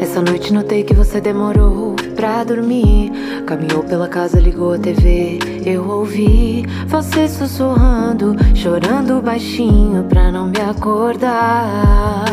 Essa 0.00 0.22
noite 0.22 0.50
notei 0.50 0.84
que 0.84 0.94
você 0.94 1.20
demorou 1.20 1.94
pra 2.16 2.42
dormir. 2.42 3.12
Caminhou 3.46 3.84
pela 3.84 4.08
casa, 4.08 4.40
ligou 4.40 4.72
a 4.72 4.78
TV. 4.78 5.38
Eu 5.66 5.86
ouvi 5.86 6.64
você 6.86 7.28
sussurrando, 7.28 8.34
chorando 8.54 9.20
baixinho 9.20 10.04
pra 10.04 10.32
não 10.32 10.46
me 10.46 10.60
acordar. 10.62 12.24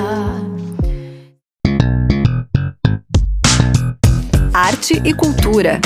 Arte 4.54 5.02
e 5.04 5.14
cultura. 5.14 5.82